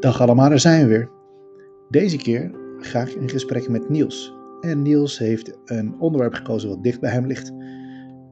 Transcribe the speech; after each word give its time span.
Dag 0.00 0.20
allemaal, 0.20 0.48
daar 0.48 0.60
zijn 0.60 0.82
we 0.82 0.88
weer. 0.88 1.10
Deze 1.88 2.16
keer 2.16 2.50
ga 2.78 3.00
ik 3.00 3.08
in 3.08 3.28
gesprek 3.28 3.68
met 3.68 3.88
Niels. 3.88 4.34
En 4.60 4.82
Niels 4.82 5.18
heeft 5.18 5.58
een 5.64 6.00
onderwerp 6.00 6.34
gekozen 6.34 6.68
wat 6.68 6.82
dicht 6.82 7.00
bij 7.00 7.10
hem 7.10 7.26
ligt. 7.26 7.52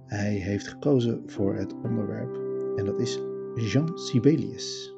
Hij 0.07 0.33
heeft 0.33 0.69
gekozen 0.69 1.23
voor 1.27 1.55
het 1.55 1.73
onderwerp 1.83 2.35
en 2.77 2.85
dat 2.85 3.01
is 3.01 3.19
Jean 3.55 3.99
Sibelius. 3.99 4.95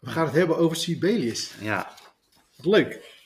We 0.00 0.10
gaan 0.10 0.24
het 0.24 0.34
hebben 0.34 0.56
over 0.58 0.76
Sibelius. 0.76 1.56
Ja, 1.60 1.90
Wat 2.56 2.66
leuk, 2.66 3.20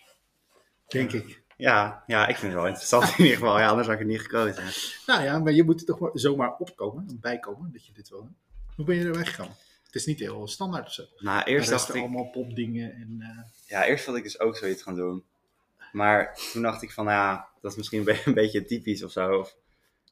denk 0.89 1.13
ik. 1.13 1.43
ja, 1.57 2.03
ja, 2.07 2.27
ik 2.27 2.37
vind 2.37 2.53
het 2.53 2.61
wel 2.61 2.71
interessant 2.71 3.05
in 3.05 3.25
ieder 3.25 3.39
geval. 3.39 3.59
Ja, 3.59 3.69
anders 3.69 3.87
had 3.87 3.95
ik 3.97 4.03
het 4.03 4.11
niet 4.11 4.21
gekozen. 4.21 4.65
Nou 5.07 5.23
ja, 5.23 5.39
maar 5.39 5.53
je 5.53 5.65
moet 5.65 5.81
er 5.81 5.87
toch 5.87 5.99
maar 5.99 6.11
zomaar 6.13 6.57
opkomen, 6.59 7.19
bijkomen, 7.21 7.73
dat 7.73 7.87
je 7.87 7.93
dit 7.93 8.09
wil. 8.09 8.29
Hoe 8.77 8.85
ben 8.85 8.97
je 8.97 9.05
er 9.05 9.15
weggegaan? 9.15 9.57
Het 9.85 9.95
is 9.95 10.07
niet 10.07 10.19
heel 10.19 10.49
standaard 10.49 10.87
of 10.87 10.93
zo. 10.93 11.03
Nou, 11.19 11.43
Eerst 11.45 11.71
dacht 11.71 11.89
er 11.89 11.95
ik, 11.95 12.01
allemaal 12.01 12.31
popdingen 12.31 12.93
en... 12.93 13.17
eh, 13.21 13.43
ja, 13.67 13.85
eerst 13.85 14.05
wilde 14.05 14.19
ik 14.21 14.25
dus 14.27 14.41
ook 14.41 14.57
zoiets 14.57 14.83
gaan 14.83 14.95
doen. 14.95 15.25
Maar 15.93 16.39
toen 16.53 16.63
dacht 16.63 16.83
ik 16.83 16.93
van, 16.93 17.05
nou 17.05 17.17
ja, 17.17 17.49
dat 17.61 17.71
is 17.71 17.77
misschien 17.77 17.99
een 17.99 18.05
be- 18.15 18.23
een 18.25 18.35
beetje 18.35 18.65
typisch 18.65 19.03
of 19.03 19.11
zo. 19.13 19.39
Of 19.39 19.57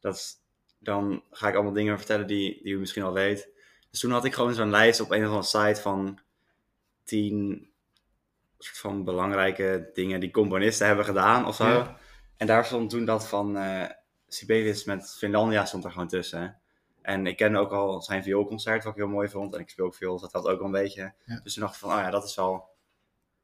dat 0.00 0.14
is, 0.14 0.36
dan 0.78 1.22
ga 1.30 1.48
ik 1.48 1.54
allemaal 1.54 1.72
dingen 1.72 1.98
vertellen 1.98 2.26
die, 2.26 2.62
die 2.62 2.72
u 2.72 2.78
misschien 2.78 3.02
al 3.02 3.12
weet. 3.12 3.48
Dus 3.90 4.00
toen 4.00 4.10
had 4.10 4.24
ik 4.24 4.34
gewoon 4.34 4.54
zo'n 4.54 4.70
lijst 4.70 5.00
op 5.00 5.10
een 5.10 5.20
of 5.26 5.28
andere 5.28 5.42
site 5.66 5.80
van 5.80 6.18
tien 7.04 7.68
soort 8.58 8.78
van 8.78 9.04
belangrijke 9.04 9.90
dingen 9.94 10.20
die 10.20 10.30
componisten 10.30 10.86
hebben 10.86 11.04
gedaan 11.04 11.46
of 11.46 11.54
zo. 11.56 11.68
Ja. 11.68 11.98
En 12.36 12.46
daar 12.46 12.64
stond 12.64 12.90
toen 12.90 13.04
dat 13.04 13.28
van 13.28 13.56
eh 13.56 13.88
Sibelius 14.28 14.84
met 14.84 15.14
Finlandia 15.18 15.64
stond 15.64 15.84
er 15.84 15.90
gewoon 15.92 16.08
tussen. 16.08 16.58
En 17.04 17.26
ik 17.26 17.36
kende 17.36 17.58
ook 17.58 17.70
al 17.72 18.02
zijn 18.02 18.22
vioolconcert, 18.22 18.84
wat 18.84 18.92
ik 18.92 18.98
heel 18.98 19.08
mooi 19.08 19.28
vond. 19.28 19.54
En 19.54 19.60
ik 19.60 19.68
speel 19.70 19.84
ook 19.86 19.94
veel, 19.94 20.12
dus 20.12 20.20
dat 20.20 20.32
had 20.32 20.46
ook 20.46 20.56
wel 20.58 20.66
een 20.66 20.72
beetje. 20.72 21.12
Ja. 21.24 21.40
Dus 21.42 21.52
toen 21.54 21.62
dacht 21.62 21.74
ik 21.74 21.80
van, 21.80 21.90
oh 21.90 21.96
ja, 21.98 22.10
dat 22.10 22.24
is 22.24 22.34
wel 22.36 22.68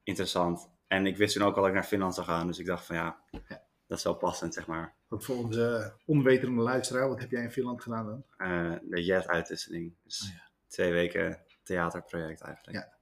interessant. 0.03 0.69
En 0.87 1.05
ik 1.05 1.17
wist 1.17 1.33
toen 1.35 1.43
ook 1.43 1.55
al 1.55 1.59
dat 1.61 1.67
ik 1.69 1.73
naar 1.75 1.83
Finland 1.83 2.13
zou 2.13 2.27
gaan. 2.27 2.47
Dus 2.47 2.59
ik 2.59 2.65
dacht 2.65 2.85
van, 2.85 2.95
ja, 2.95 3.19
Ja. 3.31 3.61
dat 3.87 3.97
is 3.97 4.03
wel 4.03 4.13
passend, 4.15 4.53
zeg 4.53 4.67
maar. 4.67 4.93
Wat 5.07 5.23
voor 5.25 5.35
onze 5.35 5.93
onwetende 6.05 6.61
luisteraar, 6.61 7.07
wat 7.07 7.19
heb 7.19 7.31
jij 7.31 7.43
in 7.43 7.51
Finland 7.51 7.81
gedaan 7.81 8.05
dan? 8.05 8.23
Eh, 8.37 8.73
de 8.83 9.03
Jet-uitwisseling. 9.03 9.93
Dus 10.03 10.21
Oh 10.21 10.29
ja. 10.35 10.49
twee 10.67 10.91
weken 10.91 11.39
theaterproject 11.63 12.41
eigenlijk. 12.41 12.77
Ja. 12.77 12.93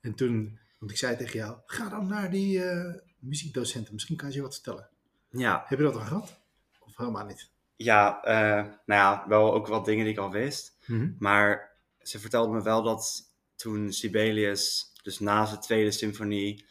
En 0.00 0.14
toen, 0.14 0.58
want 0.78 0.90
ik 0.90 0.96
zei 0.98 1.16
tegen 1.16 1.38
jou, 1.38 1.58
ga 1.66 1.88
dan 1.88 2.06
naar 2.06 2.30
die 2.30 2.64
eh, 2.64 2.94
muziekdocenten, 3.18 3.92
misschien 3.94 4.16
kan 4.16 4.28
je 4.28 4.34
je 4.34 4.42
wat 4.42 4.54
vertellen. 4.54 4.88
ja. 5.30 5.64
Heb 5.66 5.78
je 5.78 5.84
dat 5.84 5.94
al 5.94 6.00
gehad? 6.00 6.40
Of 6.80 6.96
helemaal 6.96 7.26
niet? 7.26 7.50
Ja, 7.84 8.22
eh, 8.22 8.64
nou 8.64 9.00
ja, 9.00 9.24
wel 9.28 9.54
ook 9.54 9.66
wat 9.66 9.84
dingen 9.84 10.04
die 10.04 10.12
ik 10.12 10.18
al 10.18 10.30
wist. 10.30 10.76
Maar 11.18 11.70
ze 12.02 12.18
vertelde 12.18 12.52
me 12.52 12.62
wel 12.62 12.82
dat 12.82 13.30
toen 13.56 13.92
Sibelius, 13.92 14.92
dus 15.02 15.18
na 15.18 15.44
zijn 15.44 15.60
tweede 15.60 15.90
symfonie 15.90 16.64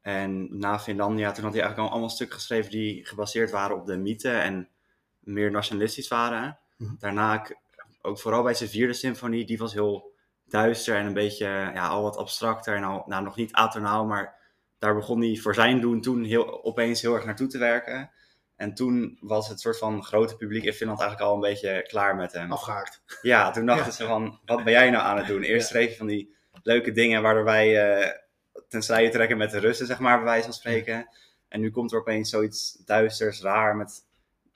en 0.00 0.58
na 0.58 0.78
Finlandia, 0.78 1.32
toen 1.32 1.44
had 1.44 1.52
hij 1.52 1.62
eigenlijk 1.62 1.78
al 1.78 1.90
allemaal 1.90 2.14
stukken 2.14 2.36
geschreven 2.36 2.70
die 2.70 3.06
gebaseerd 3.06 3.50
waren 3.50 3.76
op 3.76 3.86
de 3.86 3.96
mythe 3.96 4.30
en 4.30 4.68
meer 5.18 5.50
nationalistisch 5.50 6.08
waren. 6.08 6.58
Mhm. 6.76 6.94
Daarna, 6.98 7.46
ook 8.02 8.18
vooral 8.18 8.42
bij 8.42 8.54
zijn 8.54 8.70
vierde 8.70 8.92
symfonie, 8.92 9.44
die 9.44 9.58
was 9.58 9.72
heel 9.72 10.14
duister 10.44 10.96
en 10.96 11.06
een 11.06 11.12
beetje, 11.12 11.46
ja, 11.46 11.86
al 11.88 12.02
wat 12.02 12.16
abstracter 12.16 12.76
en 12.76 12.84
al, 12.84 13.04
nou, 13.06 13.24
nog 13.24 13.36
niet 13.36 13.52
atonaal, 13.52 14.06
maar 14.06 14.34
daar 14.78 14.94
begon 14.94 15.20
hij 15.20 15.36
voor 15.36 15.54
zijn 15.54 15.80
doen 15.80 16.00
toen 16.00 16.24
heel, 16.24 16.64
opeens 16.64 17.02
heel 17.02 17.14
erg 17.14 17.24
naartoe 17.24 17.46
te 17.46 17.58
werken. 17.58 18.10
En 18.56 18.74
toen 18.74 19.18
was 19.20 19.48
het 19.48 19.60
soort 19.60 19.78
van 19.78 20.04
grote 20.04 20.36
publiek 20.36 20.64
in 20.64 20.72
Finland 20.72 21.00
eigenlijk 21.00 21.30
al 21.30 21.34
een 21.36 21.40
beetje 21.50 21.82
klaar 21.88 22.16
met 22.16 22.32
hem. 22.32 22.52
Afgehaakt. 22.52 23.02
Ja, 23.22 23.50
toen 23.50 23.66
dachten 23.66 23.86
Ja. 23.86 23.90
ze 23.92 24.04
van, 24.06 24.40
wat 24.44 24.64
ben 24.64 24.72
jij 24.72 24.90
nou 24.90 25.04
aan 25.04 25.16
het 25.16 25.26
doen? 25.26 25.42
Eerst 25.42 25.68
schreef 25.68 25.90
je 25.90 25.96
van 25.96 26.06
die 26.06 26.34
leuke 26.62 26.92
dingen 26.92 27.22
waardoor 27.22 27.44
wij 27.44 27.90
eh 28.00 28.20
ten 28.68 28.82
strijde 28.82 29.10
trekken 29.10 29.36
met 29.36 29.50
de 29.50 29.58
Russen, 29.58 29.86
zeg 29.86 29.98
maar, 29.98 30.16
bij 30.16 30.24
wijze 30.24 30.44
van 30.44 30.52
spreken. 30.52 31.08
En 31.48 31.60
nu 31.60 31.70
komt 31.70 31.92
er 31.92 31.98
opeens 31.98 32.30
zoiets 32.30 32.72
duisters, 32.84 33.40
raar, 33.40 33.76
met 33.76 34.06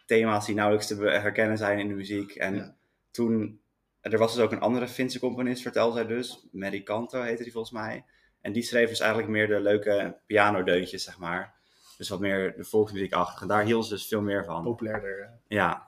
thema's 0.07 0.47
die 0.47 0.55
nauwelijks 0.55 0.87
te 0.89 0.95
herkennen 0.95 1.59
zijn 1.59 1.79
in 1.79 1.89
de 1.89 1.95
muziek. 1.95 2.35
En 2.35 2.55
Ja. 2.55 2.75
toen, 3.11 3.61
er 4.01 4.19
was 4.19 4.35
dus 4.35 4.43
ook 4.43 4.53
een 4.53 4.61
andere 4.61 4.89
Finse 4.89 5.19
componist, 5.19 5.63
vertelde 5.63 5.95
zij 5.95 6.07
dus, 6.07 6.47
Mary 6.53 6.83
Kanto 6.83 7.23
heette 7.23 7.43
die 7.43 7.53
volgens 7.53 7.73
mij. 7.73 8.05
En 8.41 8.53
die 8.53 8.63
schreef 8.63 8.89
dus 8.89 9.01
eigenlijk 9.01 9.31
meer 9.31 9.47
de 9.47 9.61
leuke 9.61 10.17
pianodeuntjes, 10.27 11.05
zeg 11.05 11.19
maar. 11.19 11.55
Dus 11.97 12.09
wat 12.09 12.21
meer 12.21 12.57
de 12.57 12.65
volksmuziekachtige. 12.65 13.43
En 13.43 13.49
daar 13.49 13.65
hield 13.65 13.87
ze 13.87 13.95
dus 13.95 14.07
veel 14.09 14.21
meer 14.21 14.45
van. 14.45 14.63
Populairder. 14.63 15.21
eh. 15.23 15.29
Ja, 15.49 15.85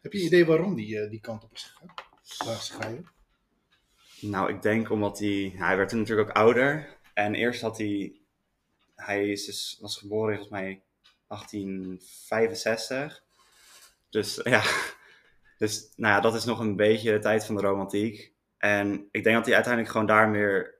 Heb 0.00 0.12
je 0.12 0.18
een 0.18 0.24
idee 0.26 0.46
waarom 0.46 0.74
die 0.74 1.08
die 1.08 1.20
kant 1.20 1.44
op 1.44 1.52
is 1.52 1.62
gegaan? 1.62 1.94
Nou, 4.20 4.50
ik 4.54 4.62
denk 4.62 4.90
omdat 4.90 5.18
hij... 5.18 5.52
Hij 5.56 5.76
werd 5.76 5.88
toen 5.88 5.98
natuurlijk 5.98 6.28
ook 6.28 6.36
ouder. 6.36 6.96
En 7.14 7.34
eerst 7.34 7.60
had 7.60 7.78
hij... 7.78 8.20
Hij 8.94 9.28
is 9.28 9.44
dus, 9.46 9.78
was 9.80 9.96
geboren 9.96 10.30
in 10.32 10.38
volgens 10.38 10.60
mij 10.60 10.82
1865. 11.26 13.22
Dus 14.10 14.40
ja... 14.44 14.62
Dus 15.58 15.92
nou 15.96 16.14
ja, 16.14 16.20
dat 16.20 16.34
is 16.34 16.44
nog 16.44 16.58
een 16.58 16.76
beetje 16.76 17.12
de 17.12 17.18
tijd 17.18 17.44
van 17.44 17.54
de 17.56 17.60
romantiek. 17.62 18.32
En 18.58 19.08
ik 19.10 19.22
denk 19.24 19.36
dat 19.36 19.44
hij 19.46 19.54
uiteindelijk 19.54 19.92
gewoon 19.92 20.06
daar 20.06 20.28
meer... 20.28 20.78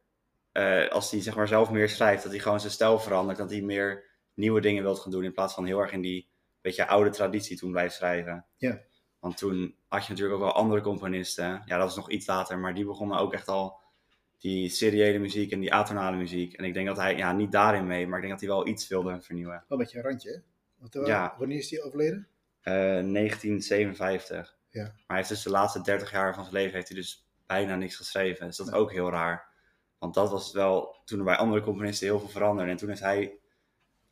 eh, 0.53 0.89
als 0.89 1.11
hij 1.11 1.23
zeg 1.23 1.37
maar 1.37 1.49
zelf 1.49 1.71
meer 1.71 1.89
schrijft, 1.89 2.23
dat 2.23 2.33
hij 2.33 2.41
gewoon 2.41 2.61
zijn 2.61 2.73
stijl 2.73 2.99
verandert. 2.99 3.39
Dat 3.39 3.51
hij 3.51 3.61
meer 3.61 4.05
nieuwe 4.39 4.61
dingen 4.61 4.83
wilt 4.83 4.99
gaan 4.99 5.11
doen. 5.11 5.25
In 5.25 5.33
plaats 5.33 5.55
van 5.55 5.67
heel 5.67 5.79
erg 5.79 5.93
in 5.93 6.01
die 6.01 6.29
beetje 6.61 6.87
oude 6.87 7.11
traditie 7.11 7.57
toen 7.57 7.71
blijft 7.71 7.95
schrijven. 7.95 8.45
Ja. 8.57 8.81
Want 9.19 9.37
toen 9.37 9.75
had 9.89 10.03
je 10.05 10.11
natuurlijk 10.11 10.39
ook 10.39 10.45
wel 10.45 10.55
andere 10.55 10.81
componisten. 10.81 11.45
Ja, 11.45 11.77
dat 11.77 11.87
was 11.87 11.97
nog 11.97 12.11
iets 12.11 12.27
later, 12.27 12.59
maar 12.59 12.75
die 12.75 12.85
begonnen 12.85 13.19
ook 13.19 13.33
echt 13.33 13.49
al 13.49 13.79
die 14.39 14.69
seriële 14.69 15.19
muziek 15.19 15.53
en 15.53 15.61
die 15.61 15.73
atonale 15.75 16.17
muziek. 16.17 16.53
En 16.53 16.65
ik 16.65 16.75
denk 16.75 16.87
dat 16.87 16.97
hij, 16.97 17.17
ja, 17.17 17.33
niet 17.33 17.53
daarin 17.53 17.87
mee, 17.87 18.07
maar 18.07 18.19
ik 18.19 18.27
denk 18.27 18.39
dat 18.39 18.49
hij 18.49 18.57
wel 18.57 18.67
iets 18.67 18.89
wilde 18.89 19.21
vernieuwen. 19.21 19.65
Wel 19.69 19.79
een 19.79 19.85
beetje 19.85 19.99
een 19.99 20.05
randje, 20.05 20.31
hè? 20.31 20.39
Want, 20.79 20.95
eh, 20.95 21.07
Ja. 21.07 21.35
Wanneer 21.39 21.59
is 21.59 21.69
die 21.69 21.83
overleden? 21.83 22.29
Eh 22.61 22.73
1957. 23.01 24.57
Ja. 24.71 24.83
Maar 24.83 24.93
hij 25.07 25.17
heeft 25.17 25.29
dus 25.29 25.43
de 25.43 25.51
laatste 25.51 25.81
30 25.83 26.11
jaar 26.11 26.35
van 26.35 26.43
zijn 26.43 26.57
leven 26.57 26.75
heeft 26.75 26.89
hij 26.89 26.97
dus 26.97 27.29
bijna 27.47 27.77
niks 27.77 27.97
geschreven. 27.97 28.47
Dus 28.47 28.57
dat 28.57 28.67
is 28.67 28.73
ook 28.73 28.93
heel 28.93 29.11
raar. 29.11 29.49
Want 29.99 30.15
dat 30.15 30.31
was 30.31 30.53
wel 30.53 30.97
toen 31.05 31.19
er 31.19 31.25
bij 31.25 31.37
andere 31.37 31.63
componisten 31.63 32.07
heel 32.07 32.19
veel 32.19 32.29
veranderde. 32.29 32.71
En 32.71 32.77
toen 32.77 32.89
heeft 32.89 33.01
hij 33.01 33.39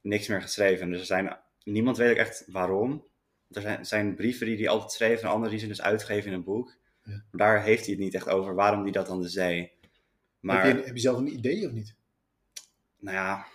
niks 0.06 0.28
meer 0.28 0.42
geschreven. 0.42 0.90
Dus 0.90 1.00
er 1.00 1.06
zijn, 1.06 1.36
niemand 1.64 1.96
weet 1.96 2.10
ook 2.10 2.16
echt 2.16 2.44
waarom. 2.46 3.06
Er 3.50 3.60
zijn, 3.60 3.86
zijn 3.86 4.14
brieven 4.14 4.46
die 4.46 4.56
hij 4.56 4.68
altijd 4.68 4.92
schreef 4.92 5.22
en 5.22 5.28
andere 5.28 5.50
die 5.50 5.60
ze 5.60 5.66
dus 5.66 5.82
uitgeven 5.82 6.30
in 6.30 6.36
een 6.36 6.44
boek. 6.44 6.76
Ja. 7.02 7.12
Maar 7.12 7.46
daar 7.46 7.62
heeft 7.62 7.84
hij 7.84 7.94
het 7.94 8.02
niet 8.02 8.14
echt 8.14 8.28
over 8.28 8.54
waarom 8.54 8.82
hij 8.82 8.92
dat 8.92 9.06
dan 9.06 9.22
dus 9.22 9.32
deed. 9.32 9.70
Maar 10.40 10.64
Heb, 10.64 10.76
je, 10.76 10.84
heb 10.84 10.94
je 10.94 11.00
zelf 11.00 11.18
een 11.18 11.32
idee 11.32 11.66
of 11.66 11.72
niet? 11.72 11.94
nou 12.98 13.16
ja, 13.16 13.46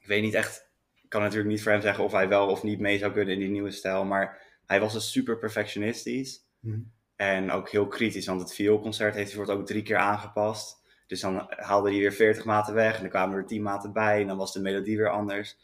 ik 0.00 0.06
weet 0.06 0.22
niet 0.22 0.34
echt. 0.34 0.68
Ik 1.02 1.08
kan 1.08 1.20
natuurlijk 1.22 1.50
niet 1.50 1.62
voor 1.62 1.72
hem 1.72 1.80
zeggen 1.80 2.04
of 2.04 2.12
hij 2.12 2.28
wel 2.28 2.48
of 2.48 2.62
niet 2.62 2.78
mee 2.78 2.98
zou 2.98 3.12
kunnen 3.12 3.34
in 3.34 3.40
die 3.40 3.48
nieuwe 3.48 3.70
stijl. 3.70 4.04
Maar 4.04 4.42
hij 4.66 4.80
was 4.80 4.92
dus 4.92 5.10
super 5.10 5.38
perfectionistisch. 5.38 6.44
Mhm. 6.60 6.80
En 7.16 7.50
ook 7.50 7.70
heel 7.70 7.88
kritisch, 7.88 8.26
want 8.26 8.40
het 8.40 8.54
vioolconcert 8.54 9.14
heeft 9.14 9.28
hij 9.28 9.36
wordt 9.36 9.50
ook 9.60 9.66
drie 9.66 9.82
keer 9.82 9.96
aangepast. 9.96 10.82
Dus 11.06 11.20
dan 11.20 11.46
haalde 11.48 11.90
hij 11.90 11.98
weer 11.98 12.12
40 12.12 12.44
maten 12.44 12.74
weg 12.74 12.94
en 12.94 13.00
dan 13.00 13.10
kwamen 13.10 13.36
er 13.36 13.46
10 13.46 13.62
maten 13.62 13.92
bij 13.92 14.20
en 14.20 14.26
dan 14.26 14.36
was 14.36 14.52
de 14.52 14.60
melodie 14.60 14.96
weer 14.96 15.10
anders. 15.10 15.56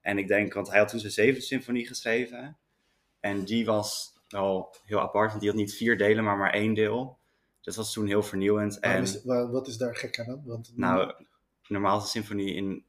En 0.00 0.18
ik 0.18 0.28
denk, 0.28 0.52
want 0.54 0.68
hij 0.68 0.78
had 0.78 0.88
toen 0.88 1.00
zijn 1.00 1.12
zevende 1.12 1.40
symfonie 1.40 1.86
geschreven. 1.86 2.56
En 3.20 3.44
die 3.44 3.64
was 3.64 4.16
wel 4.28 4.74
heel 4.84 5.00
apart, 5.00 5.28
want 5.28 5.40
die 5.40 5.50
had 5.50 5.58
niet 5.58 5.74
vier 5.74 5.98
delen, 5.98 6.24
maar 6.24 6.36
maar 6.36 6.52
één 6.52 6.74
deel. 6.74 7.18
Dat 7.60 7.76
was 7.76 7.92
toen 7.92 8.06
heel 8.06 8.22
vernieuwend. 8.22 8.78
En 8.78 9.02
is, 9.02 9.24
wa- 9.24 9.48
wat 9.50 9.66
is 9.66 9.76
daar 9.76 9.96
gek 9.96 10.18
aan? 10.18 10.42
Want, 10.44 10.72
nou, 10.76 11.12
normaal 11.68 11.96
is 11.96 12.02
een 12.02 12.08
symfonie 12.08 12.54
in 12.54 12.84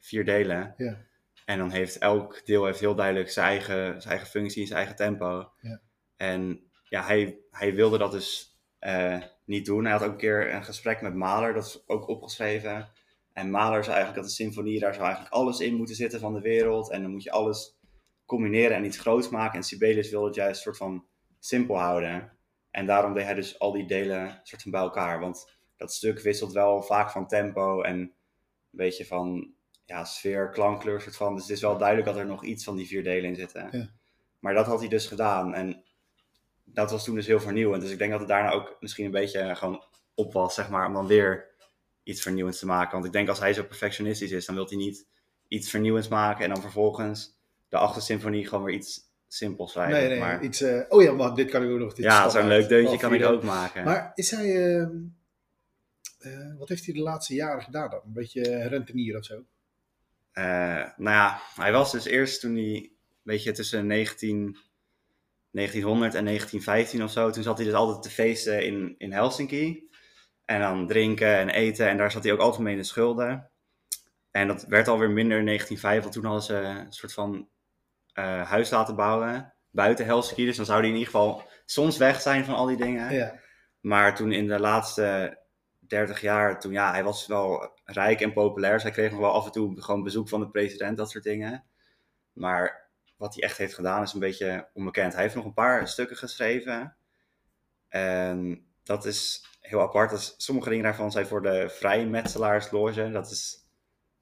vier 0.00 0.24
delen. 0.24 0.74
Ja. 0.76 0.98
En 1.44 1.58
dan 1.58 1.70
heeft 1.70 1.98
elk 1.98 2.46
deel 2.46 2.64
heeft 2.64 2.80
heel 2.80 2.94
duidelijk 2.94 3.30
zijn 3.30 3.46
eigen, 3.46 4.00
zijn 4.02 4.12
eigen 4.14 4.26
functie, 4.28 4.66
zijn 4.66 4.78
eigen 4.78 4.96
tempo. 4.96 5.50
Ja. 5.60 5.80
En 6.16 6.70
ja, 6.88 7.04
hij, 7.04 7.38
hij 7.50 7.74
wilde 7.74 7.98
dat 7.98 8.12
dus 8.12 8.58
eh, 8.78 9.22
niet 9.44 9.66
doen. 9.66 9.84
Hij 9.84 9.92
had 9.92 10.02
ook 10.02 10.10
een 10.10 10.16
keer 10.16 10.54
een 10.54 10.64
gesprek 10.64 11.00
met 11.00 11.14
Mahler, 11.14 11.54
dat 11.54 11.64
is 11.64 11.82
ook 11.86 12.08
opgeschreven. 12.08 12.88
En 13.32 13.50
Mahler 13.50 13.84
zei 13.84 13.96
eigenlijk 13.96 14.22
dat 14.22 14.36
de 14.36 14.42
symfonie, 14.42 14.80
daar 14.80 14.94
zou 14.94 15.06
eigenlijk 15.06 15.34
alles 15.34 15.60
in 15.60 15.74
moeten 15.74 15.94
zitten 15.94 16.20
van 16.20 16.34
de 16.34 16.40
wereld. 16.40 16.90
En 16.90 17.02
dan 17.02 17.10
moet 17.10 17.22
je 17.22 17.30
alles 17.30 17.78
combineren 18.26 18.76
en 18.76 18.84
iets 18.84 18.98
groots 18.98 19.28
maken. 19.28 19.58
En 19.58 19.64
Sibelius 19.64 20.10
wilde 20.10 20.26
het 20.26 20.34
juist 20.34 20.56
een 20.56 20.62
soort 20.62 20.76
van 20.76 21.06
simpel 21.38 21.78
houden. 21.78 22.32
En 22.70 22.86
daarom 22.86 23.14
deed 23.14 23.24
hij 23.24 23.34
dus 23.34 23.58
al 23.58 23.72
die 23.72 23.86
delen 23.86 24.40
soort 24.42 24.62
van 24.62 24.70
bij 24.70 24.80
elkaar. 24.80 25.20
Want 25.20 25.52
dat 25.76 25.92
stuk 25.92 26.20
wisselt 26.20 26.52
wel 26.52 26.82
vaak 26.82 27.10
van 27.10 27.26
tempo 27.26 27.82
en 27.82 27.98
een 27.98 28.12
beetje 28.70 29.06
van 29.06 29.54
ja, 29.84 30.04
sfeer, 30.04 30.50
klankkleur 30.50 31.00
soort 31.00 31.16
van. 31.16 31.34
Dus 31.34 31.42
het 31.42 31.52
is 31.52 31.62
wel 31.62 31.78
duidelijk 31.78 32.08
dat 32.08 32.16
er 32.16 32.26
nog 32.26 32.44
iets 32.44 32.64
van 32.64 32.76
die 32.76 32.86
vier 32.86 33.02
delen 33.02 33.30
in 33.30 33.36
zitten. 33.36 33.68
Ja. 33.70 33.90
Maar 34.38 34.54
dat 34.54 34.66
had 34.66 34.80
hij 34.80 34.88
dus 34.88 35.06
gedaan. 35.06 35.54
En 35.54 35.83
dat 36.74 36.90
was 36.90 37.04
toen 37.04 37.14
dus 37.14 37.26
heel 37.26 37.40
vernieuwend. 37.40 37.82
Dus 37.82 37.90
ik 37.90 37.98
denk 37.98 38.10
dat 38.10 38.20
het 38.20 38.28
daarna 38.28 38.50
ook 38.50 38.76
misschien 38.80 39.04
een 39.04 39.10
beetje 39.10 39.54
gewoon 39.56 39.84
op 40.14 40.32
was, 40.32 40.54
zeg 40.54 40.68
maar, 40.68 40.86
om 40.86 40.92
dan 40.92 41.06
weer 41.06 41.46
iets 42.02 42.22
vernieuwends 42.22 42.58
te 42.58 42.66
maken. 42.66 42.92
Want 42.92 43.04
ik 43.04 43.12
denk 43.12 43.28
als 43.28 43.38
hij 43.38 43.52
zo 43.52 43.62
perfectionistisch 43.62 44.30
is, 44.30 44.46
dan 44.46 44.54
wil 44.54 44.68
hij 44.68 44.76
niet 44.76 45.06
iets 45.48 45.70
vernieuwends 45.70 46.08
maken 46.08 46.44
en 46.44 46.50
dan 46.50 46.62
vervolgens 46.62 47.38
de 47.68 47.76
achtste 47.76 48.00
symfonie 48.00 48.46
gewoon 48.46 48.64
weer 48.64 48.74
iets 48.74 49.00
simpel 49.28 49.68
schrijven. 49.68 49.98
Nee, 49.98 50.08
nee, 50.08 50.18
maar, 50.18 50.42
iets... 50.42 50.60
eh, 50.60 50.80
oh 50.88 51.02
ja, 51.02 51.12
maar 51.12 51.34
dit 51.34 51.50
kan 51.50 51.62
ik 51.62 51.70
ook 51.70 51.78
nog. 51.78 51.94
Dit 51.94 52.04
ja, 52.04 52.28
zo'n 52.28 52.46
leuk 52.46 52.68
deuntje 52.68 52.96
kan 52.96 53.14
ik 53.14 53.24
ook 53.24 53.42
maken. 53.42 53.84
Maar 53.84 54.12
is 54.14 54.30
hij... 54.30 54.76
ehm, 54.76 54.96
eh, 56.18 56.58
wat 56.58 56.68
heeft 56.68 56.84
hij 56.84 56.94
de 56.94 57.00
laatste 57.00 57.34
jaren 57.34 57.62
gedaan 57.62 57.90
dan? 57.90 58.00
Een 58.04 58.12
beetje 58.12 58.68
rentenier 58.68 59.18
of 59.18 59.24
zo? 59.24 59.44
Eh, 60.32 60.44
nou 60.96 61.16
ja, 61.16 61.40
hij 61.54 61.72
was 61.72 61.92
dus 61.92 62.04
eerst 62.04 62.40
toen 62.40 62.54
hij, 62.54 62.90
weet 63.22 63.42
je, 63.42 63.52
tussen 63.52 63.86
19, 63.86 64.56
1900 65.54 66.14
en 66.14 66.24
1915 66.24 67.02
of 67.02 67.10
zo, 67.10 67.30
toen 67.30 67.42
zat 67.42 67.56
hij 67.56 67.66
dus 67.66 67.74
altijd 67.74 68.02
te 68.02 68.10
feesten 68.10 68.64
in, 68.64 68.94
in 68.98 69.12
Helsinki. 69.12 69.88
En 70.44 70.60
dan 70.60 70.86
drinken 70.86 71.36
en 71.36 71.48
eten 71.48 71.88
en 71.88 71.96
daar 71.96 72.10
zat 72.10 72.22
hij 72.22 72.32
ook 72.32 72.40
altijd 72.40 72.62
mee 72.62 72.72
in 72.72 72.78
de 72.78 72.86
schulden. 72.86 73.50
En 74.30 74.46
dat 74.46 74.64
werd 74.64 74.88
alweer 74.88 75.10
minder 75.10 75.38
in 75.38 75.46
1905, 75.46 76.00
want 76.00 76.12
toen 76.12 76.24
hadden 76.24 76.42
ze 76.42 76.54
een 76.54 76.92
soort 76.92 77.12
van 77.12 77.48
eh, 78.12 78.42
huis 78.42 78.70
laten 78.70 78.96
bouwen 78.96 79.54
buiten 79.70 80.04
Helsinki. 80.04 80.44
Dus 80.44 80.56
dan 80.56 80.64
zou 80.64 80.78
hij 80.78 80.88
in 80.88 80.94
ieder 80.94 81.12
geval 81.12 81.48
soms 81.64 81.96
weg 81.96 82.20
zijn 82.20 82.44
van 82.44 82.54
al 82.54 82.66
die 82.66 82.76
dingen. 82.76 83.14
Ja. 83.14 83.40
Maar 83.80 84.16
toen 84.16 84.32
in 84.32 84.46
de 84.46 84.60
laatste 84.60 85.38
30 85.78 86.20
jaar, 86.20 86.60
toen 86.60 86.72
ja, 86.72 86.90
hij 86.90 87.04
was 87.04 87.26
wel 87.26 87.72
rijk 87.84 88.20
en 88.20 88.32
populair. 88.32 88.72
Dus 88.72 88.82
hij 88.82 88.92
kreeg 88.92 89.10
nog 89.10 89.20
wel 89.20 89.32
af 89.32 89.46
en 89.46 89.52
toe 89.52 89.82
gewoon 89.82 90.02
bezoek 90.02 90.28
van 90.28 90.40
de 90.40 90.50
president, 90.50 90.96
dat 90.96 91.10
soort 91.10 91.24
dingen. 91.24 91.64
Maar 92.32 92.83
wat 93.16 93.34
hij 93.34 93.42
echt 93.42 93.58
heeft 93.58 93.74
gedaan 93.74 94.02
is 94.02 94.12
een 94.12 94.20
beetje 94.20 94.68
onbekend. 94.72 95.12
Hij 95.12 95.22
heeft 95.22 95.34
nog 95.34 95.44
een 95.44 95.54
paar 95.54 95.88
stukken 95.88 96.16
geschreven. 96.16 96.96
En 97.88 98.66
dat 98.84 99.04
is 99.04 99.44
heel 99.60 99.80
apart. 99.80 100.34
Sommige 100.36 100.68
dingen 100.68 100.84
daarvan 100.84 101.12
zijn 101.12 101.26
voor 101.26 101.42
de 101.42 101.68
vrijmetselaarsloge. 101.68 103.10
Dat 103.10 103.30
is, 103.30 103.58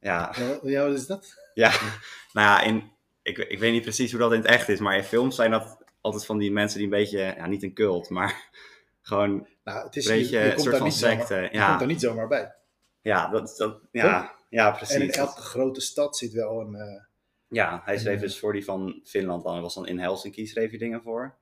ja, 0.00 0.32
Ja, 0.36 0.46
wat- 0.46 0.60
ja, 0.62 0.84
is 0.84 1.06
dat? 1.06 1.34
ja, 1.54 1.70
nou 2.32 2.46
ja, 2.48 2.60
in, 2.62 2.92
ik, 3.22 3.38
ik 3.38 3.58
weet 3.58 3.72
niet 3.72 3.82
precies 3.82 4.10
hoe 4.10 4.20
dat 4.20 4.32
in 4.32 4.38
het 4.38 4.46
echt 4.48 4.68
is. 4.68 4.80
Maar 4.80 4.96
in 4.96 5.04
films 5.04 5.36
zijn 5.36 5.50
dat 5.50 5.78
altijd 6.00 6.26
van 6.26 6.38
die 6.38 6.52
mensen 6.52 6.78
die 6.78 6.86
een 6.86 6.94
beetje, 6.94 7.18
ja, 7.18 7.46
niet 7.46 7.62
een 7.62 7.74
cult, 7.74 8.08
maar 8.08 8.48
gewoon 9.02 9.46
Nou, 9.64 9.84
het 9.86 9.96
is, 9.96 10.06
een 10.06 10.16
beetje 10.18 10.38
je, 10.38 10.44
je 10.44 10.52
een 10.52 10.58
soort 10.60 10.76
van 10.76 10.92
zomaar, 10.92 11.16
secte. 11.16 11.34
je 11.34 11.40
komt 11.40 11.52
Ja, 11.52 11.76
daar 11.76 11.86
niet 11.86 12.00
zomaar 12.00 12.28
bij. 12.28 12.54
ja, 13.02 13.28
dat, 13.30 13.54
dat, 13.56 13.80
ja, 13.92 14.34
ja, 14.48 14.70
precies. 14.70 14.94
En 14.94 15.02
in 15.02 15.10
elke 15.10 15.40
grote 15.40 15.80
stad 15.80 16.16
zit 16.16 16.32
wel 16.32 16.60
een... 16.60 16.74
eh, 16.74 17.02
Ja, 17.52 17.82
hij 17.84 17.98
schreef 17.98 18.14
En, 18.14 18.20
dus 18.20 18.38
voor 18.38 18.52
die 18.52 18.64
van 18.64 19.00
Finland 19.04 19.42
dan. 19.44 19.52
Hij 19.52 19.62
was 19.62 19.74
dan 19.74 19.86
in 19.86 19.98
Helsinki, 19.98 20.46
schreef 20.46 20.70
hij 20.70 20.78
dingen 20.78 21.02
voor. 21.02 21.36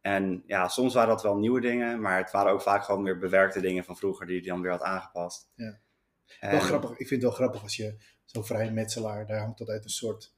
En 0.00 0.42
ja, 0.46 0.68
soms 0.68 0.94
waren 0.94 1.08
dat 1.08 1.22
wel 1.22 1.36
nieuwe 1.36 1.60
dingen, 1.60 2.00
maar 2.00 2.18
het 2.18 2.30
waren 2.30 2.52
ook 2.52 2.62
vaak 2.62 2.84
gewoon 2.84 3.02
weer 3.02 3.18
bewerkte 3.18 3.60
dingen 3.60 3.84
van 3.84 3.96
vroeger 3.96 4.26
die 4.26 4.38
hij 4.40 4.48
dan 4.48 4.60
weer 4.60 4.70
had 4.70 4.82
aangepast. 4.82 5.48
Ja. 5.54 5.78
En- 6.40 6.50
Wel 6.50 6.60
grappig. 6.60 6.90
Ik 6.90 6.96
vind 6.96 7.10
het 7.10 7.22
wel 7.22 7.30
grappig 7.30 7.62
als 7.62 7.76
je 7.76 7.96
zo'n 8.24 8.44
vrijmetselaar, 8.44 9.26
daar 9.26 9.38
hangt 9.40 9.60
altijd 9.60 9.84
een 9.84 9.90
soort 9.90 10.34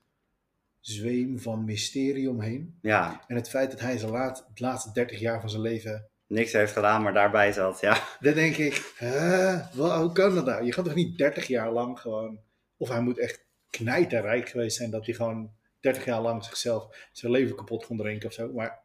zweem 0.80 1.38
van 1.38 1.64
mysterie 1.64 2.30
omheen. 2.30 2.78
Ja, 2.82 3.24
En 3.26 3.36
het 3.36 3.48
feit 3.48 3.70
dat 3.70 3.80
hij 3.80 3.98
zijn 3.98 4.10
laat, 4.10 4.48
de 4.54 4.64
laatste 4.64 4.92
30 4.92 5.20
jaar 5.20 5.40
van 5.40 5.50
zijn 5.50 5.62
leven, 5.62 6.08
niks 6.26 6.52
heeft 6.52 6.72
gedaan, 6.72 7.02
maar 7.02 7.12
daarbij 7.12 7.52
zat, 7.52 7.80
ja. 7.80 8.02
dan 8.20 8.34
denk 8.34 8.56
ik, 8.56 8.92
hè, 8.96 9.56
wel, 9.72 10.00
hoe 10.00 10.12
kan 10.12 10.34
dat 10.34 10.44
nou? 10.44 10.64
Je 10.64 10.72
gaat 10.72 10.84
toch 10.84 10.94
niet 10.94 11.18
30 11.18 11.46
jaar 11.46 11.72
lang 11.72 12.00
gewoon, 12.00 12.40
of 12.76 12.88
hij 12.88 13.00
moet 13.00 13.18
echt 13.18 13.46
knijterrijk 13.70 14.48
geweest 14.48 14.76
zijn 14.76 14.90
dat 14.90 15.06
hij 15.06 15.14
gewoon 15.14 15.52
30 15.80 16.04
jaar 16.04 16.20
lang 16.20 16.44
zichzelf 16.44 17.08
zijn 17.12 17.32
leven 17.32 17.56
kapot 17.56 17.86
kon 17.86 17.96
drinken 17.96 18.28
of 18.28 18.34
zo. 18.34 18.52
Maar 18.52 18.80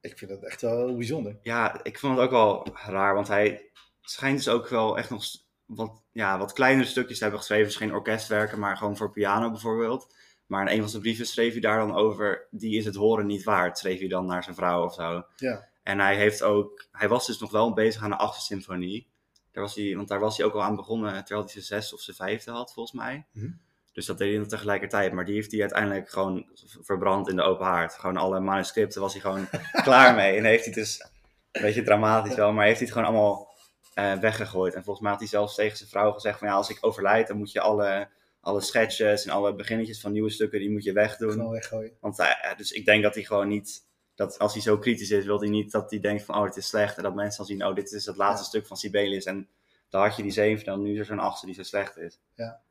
ik 0.00 0.18
vind 0.18 0.30
dat 0.30 0.42
echt 0.42 0.60
wel 0.60 0.86
heel 0.86 0.96
bijzonder. 0.96 1.38
Ja, 1.42 1.84
ik 1.84 1.98
vond 1.98 2.16
het 2.16 2.24
ook 2.24 2.30
wel 2.30 2.66
raar, 2.86 3.14
want 3.14 3.28
hij 3.28 3.70
schijnt 4.00 4.36
dus 4.36 4.48
ook 4.48 4.68
wel 4.68 4.98
echt 4.98 5.10
nog 5.10 5.24
wat, 5.64 6.02
ja, 6.12 6.38
wat 6.38 6.52
kleinere 6.52 6.88
stukjes 6.88 7.16
te 7.16 7.22
hebben 7.22 7.40
geschreven. 7.40 7.66
Dus 7.66 7.76
geen 7.76 7.94
orkestwerken, 7.94 8.58
maar 8.58 8.76
gewoon 8.76 8.96
voor 8.96 9.12
piano 9.12 9.50
bijvoorbeeld. 9.50 10.14
Maar 10.46 10.66
in 10.66 10.74
een 10.74 10.80
van 10.80 10.88
zijn 10.88 11.02
brieven 11.02 11.26
schreef 11.26 11.52
hij 11.52 11.60
daar 11.60 11.78
dan 11.78 11.94
over, 11.94 12.46
die 12.50 12.78
is 12.78 12.84
het 12.84 12.94
horen 12.94 13.26
niet 13.26 13.44
waard, 13.44 13.78
schreef 13.78 13.98
hij 13.98 14.08
dan 14.08 14.26
naar 14.26 14.42
zijn 14.42 14.54
vrouw 14.54 14.84
of 14.84 14.94
zo. 14.94 15.26
Ja. 15.36 15.68
En 15.82 15.98
hij 15.98 16.16
heeft 16.16 16.42
ook, 16.42 16.86
hij 16.92 17.08
was 17.08 17.26
dus 17.26 17.38
nog 17.38 17.50
wel 17.50 17.72
bezig 17.72 18.02
aan 18.02 18.10
de 18.10 18.16
achtste 18.16 18.44
symfonie. 18.44 19.08
Daar 19.52 19.62
was 19.62 19.74
hij, 19.74 19.96
want 19.96 20.08
daar 20.08 20.20
was 20.20 20.36
hij 20.36 20.46
ook 20.46 20.54
al 20.54 20.62
aan 20.62 20.76
begonnen 20.76 21.24
terwijl 21.24 21.42
hij 21.42 21.52
zijn 21.52 21.64
zesde 21.64 21.94
of 21.94 22.00
zijn 22.00 22.16
vijfde 22.16 22.50
had, 22.50 22.72
volgens 22.72 22.96
mij. 22.96 23.26
Mhm. 23.32 23.50
Dus 23.96 24.06
dat 24.06 24.18
deed 24.18 24.28
hij 24.28 24.38
dan 24.38 24.48
tegelijkertijd. 24.48 25.12
Maar 25.12 25.24
die 25.24 25.34
heeft 25.34 25.50
hij 25.50 25.60
uiteindelijk 25.60 26.10
gewoon 26.10 26.46
verbrand 26.80 27.28
in 27.28 27.36
de 27.36 27.42
open 27.42 27.66
haard. 27.66 27.94
Gewoon 27.94 28.16
alle 28.16 28.40
manuscripten 28.40 29.00
was 29.00 29.12
hij 29.12 29.20
gewoon 29.20 29.48
klaar 29.88 30.14
mee. 30.14 30.36
En 30.36 30.44
heeft 30.44 30.64
hij 30.64 30.72
dus, 30.72 31.06
een 31.52 31.62
beetje 31.62 31.82
dramatisch 31.82 32.34
wel, 32.34 32.52
maar 32.52 32.64
heeft 32.64 32.78
hij 32.78 32.86
het 32.88 32.96
gewoon 32.96 33.12
allemaal 33.14 33.54
eh, 33.94 34.18
weggegooid. 34.18 34.74
En 34.74 34.84
volgens 34.84 35.00
mij 35.00 35.10
had 35.10 35.20
hij 35.20 35.28
zelfs 35.30 35.54
tegen 35.54 35.76
zijn 35.76 35.88
vrouw 35.88 36.12
gezegd 36.12 36.38
van 36.38 36.48
ja, 36.48 36.54
als 36.54 36.70
ik 36.70 36.78
overlijd, 36.80 37.26
dan 37.28 37.36
moet 37.36 37.52
je 37.52 37.60
alle, 37.60 38.08
alle 38.40 38.60
sketches 38.60 39.24
en 39.24 39.30
alle 39.30 39.54
beginnetjes 39.54 40.00
van 40.00 40.12
nieuwe 40.12 40.30
stukken, 40.30 40.58
die 40.58 40.70
moet 40.70 40.84
je 40.84 40.92
wegdoen. 40.92 41.30
Gewoon 41.30 41.50
weggooien. 41.50 41.96
Want 42.00 42.18
eh, 42.18 42.56
dus 42.56 42.72
ik 42.72 42.84
denk 42.84 43.02
dat 43.02 43.14
hij 43.14 43.24
gewoon 43.24 43.48
niet, 43.48 43.86
dat 44.14 44.38
als 44.38 44.52
hij 44.52 44.62
zo 44.62 44.78
kritisch 44.78 45.10
is, 45.10 45.24
wil 45.24 45.40
hij 45.40 45.48
niet 45.48 45.72
dat 45.72 45.90
hij 45.90 46.00
denkt 46.00 46.22
van 46.22 46.34
oh, 46.36 46.44
het 46.44 46.56
is 46.56 46.66
slecht. 46.66 46.96
En 46.96 47.02
dat 47.02 47.14
mensen 47.14 47.38
dan 47.38 47.46
zien, 47.46 47.66
oh, 47.66 47.74
dit 47.74 47.92
is 47.92 48.06
het 48.06 48.16
laatste 48.16 48.42
Ja. 48.42 48.48
stuk 48.48 48.66
van 48.66 48.76
Sibelius. 48.76 49.24
En 49.24 49.48
dan 49.88 50.02
had 50.02 50.16
je 50.16 50.22
die 50.22 50.32
zevende, 50.32 50.70
en 50.70 50.82
nu 50.82 50.92
is 50.92 50.98
er 50.98 51.04
zo'n 51.04 51.18
achtste 51.18 51.46
die 51.46 51.54
zo 51.54 51.62
slecht 51.62 51.96
is. 51.96 52.18
Ja. 52.34 52.64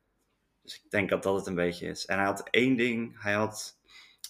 Dus 0.66 0.74
ik 0.84 0.90
denk 0.90 1.10
dat 1.10 1.22
dat 1.22 1.34
het 1.34 1.46
een 1.46 1.54
beetje 1.54 1.86
is. 1.86 2.06
En 2.06 2.16
hij 2.16 2.26
had 2.26 2.48
één 2.50 2.76
ding, 2.76 3.22
hij 3.22 3.32
had 3.32 3.78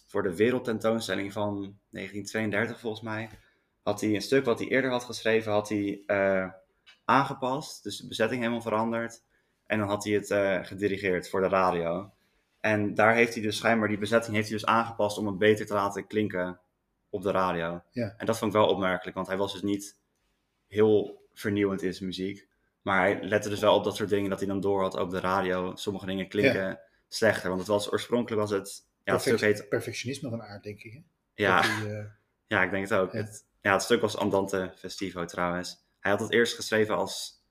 voor 0.06 0.22
de 0.22 0.36
wereldtentoonstelling 0.36 1.32
van 1.32 1.54
1932 1.90 2.80
volgens 2.80 3.02
mij, 3.02 3.28
had 3.82 4.00
hij 4.00 4.14
een 4.14 4.22
stuk 4.22 4.44
wat 4.44 4.58
hij 4.58 4.68
eerder 4.68 4.90
had 4.90 5.04
geschreven, 5.04 5.52
had 5.52 5.68
hij 5.68 6.02
eh, 6.06 6.48
aangepast. 7.04 7.82
Dus 7.82 7.96
de 7.96 8.06
bezetting 8.06 8.40
helemaal 8.40 8.62
veranderd. 8.62 9.22
En 9.66 9.78
dan 9.78 9.88
had 9.88 10.04
hij 10.04 10.12
het 10.12 10.30
eh, 10.30 10.64
gedirigeerd 10.64 11.28
voor 11.28 11.40
de 11.40 11.48
radio. 11.48 12.10
En 12.60 12.94
daar 12.94 13.14
heeft 13.14 13.34
hij 13.34 13.42
dus 13.42 13.56
schijnbaar, 13.56 13.88
die 13.88 13.98
bezetting 13.98 14.34
heeft 14.34 14.48
hij 14.48 14.56
dus 14.56 14.66
aangepast 14.66 15.18
om 15.18 15.26
het 15.26 15.38
beter 15.38 15.66
te 15.66 15.74
laten 15.74 16.06
klinken 16.06 16.60
op 17.10 17.22
de 17.22 17.30
radio. 17.30 17.82
Ja. 17.90 18.14
En 18.16 18.26
dat 18.26 18.38
vond 18.38 18.54
ik 18.54 18.58
wel 18.58 18.68
opmerkelijk, 18.68 19.16
want 19.16 19.26
hij 19.28 19.36
was 19.36 19.52
dus 19.52 19.62
niet 19.62 19.96
heel 20.68 21.22
vernieuwend 21.34 21.82
in 21.82 21.94
zijn 21.94 22.06
muziek. 22.06 22.48
Maar 22.86 23.00
hij 23.00 23.22
lette 23.22 23.48
dus 23.48 23.60
wel 23.60 23.74
op 23.74 23.84
dat 23.84 23.96
soort 23.96 24.08
dingen 24.08 24.30
dat 24.30 24.38
hij 24.38 24.48
dan 24.48 24.60
door 24.60 24.82
had 24.82 24.96
op 24.96 25.10
de 25.10 25.20
radio. 25.20 25.76
Sommige 25.76 26.06
dingen 26.06 26.28
klinken 26.28 26.80
slechter, 27.08 27.48
want 27.48 27.60
het 27.60 27.68
was 27.68 27.92
oorspronkelijk 27.92 28.40
was 28.40 28.50
het, 28.50 28.86
ja, 29.04 29.12
het 29.12 29.22
stuk 29.22 29.40
heet, 29.40 29.68
Perfectionisme 29.68 30.30
van 30.30 30.42
aard, 30.42 30.62
denk 30.62 30.82
ik. 30.82 30.92
Hè? 30.92 31.00
ja, 31.34 31.60
die, 31.60 31.96
eh, 31.96 32.04
ja, 32.46 32.62
ik 32.62 32.70
denk 32.70 32.88
het 32.88 32.98
ook. 32.98 33.12
Ja. 33.12 33.18
Het, 33.18 33.46
ja, 33.60 33.72
het 33.72 33.82
stuk 33.82 34.00
was 34.00 34.16
Andante 34.16 34.72
Festivo 34.76 35.24
trouwens. 35.24 35.84
Hij 36.00 36.10
had 36.10 36.20
het 36.20 36.32
eerst 36.32 36.54
geschreven 36.54 36.96
als 36.96 37.44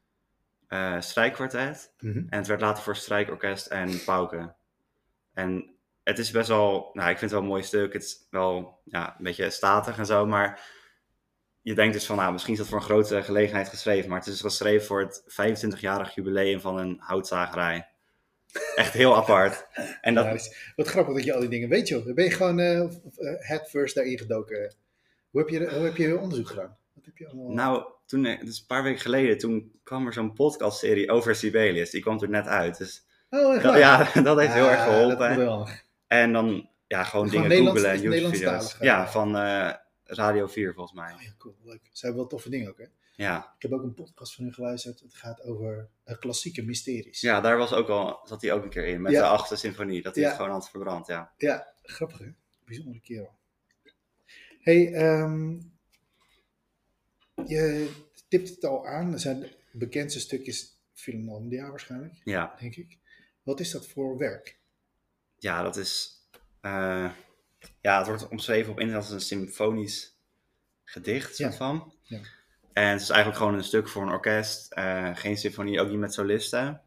eh 0.67 0.99
strijkkwartet. 0.99 1.93
mhm. 1.99 2.17
En 2.17 2.37
het 2.37 2.47
werd 2.47 2.61
later 2.61 2.83
voor 2.83 2.95
strijkorkest 2.95 3.67
en 3.67 4.03
pauken. 4.03 4.55
En 5.33 5.75
het 6.03 6.19
is 6.19 6.31
best 6.31 6.47
wel, 6.47 6.89
nou, 6.93 7.09
ik 7.09 7.17
vind 7.17 7.21
het 7.21 7.31
wel 7.31 7.41
een 7.41 7.47
mooi 7.47 7.63
stuk. 7.63 7.93
Het 7.93 8.03
is 8.03 8.27
wel 8.29 8.81
ja, 8.85 9.15
een 9.17 9.23
beetje 9.23 9.49
statig 9.49 9.97
en 9.97 10.05
zo, 10.05 10.25
maar 10.25 10.61
je 11.65 11.75
denkt 11.75 11.93
dus 11.93 12.05
van, 12.05 12.15
nou, 12.15 12.31
misschien 12.31 12.53
is 12.53 12.59
dat 12.59 12.67
voor 12.67 12.77
een 12.77 12.83
grote 12.83 13.23
gelegenheid 13.23 13.69
geschreven. 13.69 14.09
Maar 14.09 14.19
het 14.19 14.27
is 14.27 14.41
geschreven 14.41 14.85
voor 14.85 14.99
het 15.01 15.23
25-jarig 15.27 16.15
jubileum 16.15 16.59
van 16.59 16.77
een 16.77 16.97
houtzagerij. 16.99 17.87
Echt 18.75 18.93
heel 18.93 19.15
apart. 19.15 19.67
En 20.01 20.13
dat, 20.13 20.23
Ja, 20.23 20.29
dat 20.31 20.39
is- 20.39 20.73
wat 20.75 20.87
grappig 20.87 21.15
dat 21.15 21.23
je 21.23 21.33
al 21.33 21.39
die 21.39 21.49
dingen 21.49 21.69
weet, 21.69 21.87
joh. 21.87 22.05
Dan 22.05 22.13
ben 22.15 22.23
je 22.23 22.31
gewoon 22.31 22.59
eh 22.59 22.79
eh, 22.79 22.89
head 23.39 23.69
first 23.69 23.95
daarin 23.95 24.17
gedoken. 24.17 24.73
Hoe 25.29 25.41
heb, 25.41 25.49
je, 25.49 25.69
hoe 25.75 25.83
heb 25.85 25.95
je 25.97 26.19
onderzoek 26.19 26.47
gedaan? 26.47 26.77
Wat 26.93 27.05
heb 27.05 27.17
je 27.17 27.27
allemaal... 27.27 27.49
Nou, 27.49 27.83
toen, 28.05 28.25
eh, 28.25 28.39
dus 28.45 28.59
een 28.59 28.65
paar 28.67 28.83
weken 28.83 29.01
geleden, 29.01 29.37
toen 29.37 29.79
kwam 29.83 30.05
er 30.05 30.13
zo'n 30.13 30.33
podcastserie 30.33 31.11
over 31.11 31.35
Sibelius. 31.35 31.89
Die 31.89 32.01
kwam 32.01 32.21
er 32.21 32.29
net 32.29 32.47
uit. 32.47 32.77
Dus 32.77 33.05
oh, 33.29 33.53
echt 33.53 33.63
dat, 33.63 33.77
ja, 33.77 34.09
dat 34.23 34.39
heeft 34.39 34.53
heel 34.53 34.69
erg 34.69 34.83
geholpen. 34.83 35.67
En 36.07 36.33
dan 36.33 36.69
ja, 36.87 37.03
gewoon 37.03 37.29
Gewoon 37.29 37.49
dingen 37.49 37.67
googlen 37.67 37.91
en 37.91 38.01
YouTube-video's. 38.01 38.75
Ja, 38.79 39.07
van 39.07 39.35
Radio 40.05 40.47
4 40.47 40.73
volgens 40.73 40.99
mij. 40.99 41.13
Oh, 41.13 41.21
ja, 41.21 41.33
cool, 41.37 41.55
leuk. 41.63 41.89
Ze 41.91 42.05
hebben 42.05 42.21
wel 42.21 42.29
toffe 42.31 42.49
dingen 42.49 42.69
ook, 42.69 42.77
hè? 42.77 42.85
Ja. 43.15 43.53
Ik 43.55 43.61
heb 43.61 43.71
ook 43.71 43.83
een 43.83 43.93
podcast 43.93 44.35
van 44.35 44.43
hun 44.43 44.53
geluisterd. 44.53 44.99
Het 44.99 45.13
gaat 45.15 45.41
over 45.41 45.89
eh, 46.03 46.17
klassieke 46.19 46.61
mysteries. 46.63 47.21
ja, 47.21 47.41
daar 47.41 47.57
was 47.57 47.73
ook 47.73 47.89
al, 47.89 48.19
zat 48.27 48.41
hij 48.41 48.53
ook 48.53 48.63
een 48.63 48.69
keer 48.69 48.85
in. 48.85 49.01
Met 49.01 49.11
Ja. 49.11 49.19
de 49.21 49.27
achtste 49.27 49.55
symfonie. 49.55 50.01
Dat 50.01 50.15
hij 50.15 50.23
Ja. 50.23 50.29
het 50.29 50.37
gewoon 50.37 50.51
had 50.53 50.69
verbrand, 50.69 51.07
ja. 51.07 51.33
Ja, 51.37 51.73
grappig, 51.83 52.19
hè? 52.19 52.31
Bijzondere 52.65 52.99
kerel. 53.01 53.33
hey, 54.59 54.93
ehm, 54.93 55.59
je 57.45 57.91
tipt 58.27 58.49
het 58.49 58.63
al 58.65 58.87
aan. 58.87 59.13
Er 59.13 59.19
zijn 59.19 59.39
de 59.39 59.51
bekendste 59.71 60.19
stukjes 60.19 60.77
Finlandia 60.93 61.69
waarschijnlijk, 61.69 62.13
Ja, 62.23 62.55
denk 62.59 62.75
ik. 62.75 62.97
Wat 63.43 63.59
is 63.59 63.71
dat 63.71 63.87
voor 63.87 64.17
werk? 64.17 64.57
ja 65.37 65.61
dat 65.63 65.75
is... 65.77 66.19
eh, 66.61 67.11
ja, 67.81 67.97
het 67.97 68.07
wordt 68.07 68.27
omschreven 68.27 68.71
op 68.71 68.79
internet 68.79 69.03
als 69.03 69.13
een 69.13 69.21
symfonisch 69.21 70.17
gedicht, 70.83 71.35
soort 71.35 71.51
Ja. 71.51 71.57
van. 71.57 71.93
Ja. 72.03 72.19
En 72.73 72.87
het 72.91 73.01
is 73.01 73.09
eigenlijk 73.09 73.39
gewoon 73.39 73.53
een 73.57 73.63
stuk 73.63 73.87
voor 73.87 74.01
een 74.01 74.09
orkest. 74.11 74.71
eh, 74.71 75.09
geen 75.13 75.37
symfonie, 75.37 75.81
ook 75.81 75.89
niet 75.89 75.99
met 75.99 76.13
solisten. 76.13 76.81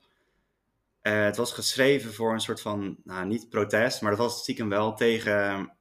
Eh, 1.00 1.24
het 1.24 1.36
was 1.36 1.52
geschreven 1.52 2.14
voor 2.14 2.32
een 2.32 2.40
soort 2.40 2.60
van, 2.60 2.96
nou 3.04 3.26
niet 3.26 3.48
protest, 3.48 4.00
maar 4.02 4.10
dat 4.10 4.20
was 4.20 4.38
stiekem 4.40 4.68
wel 4.68 4.94
tegen, 4.94 5.72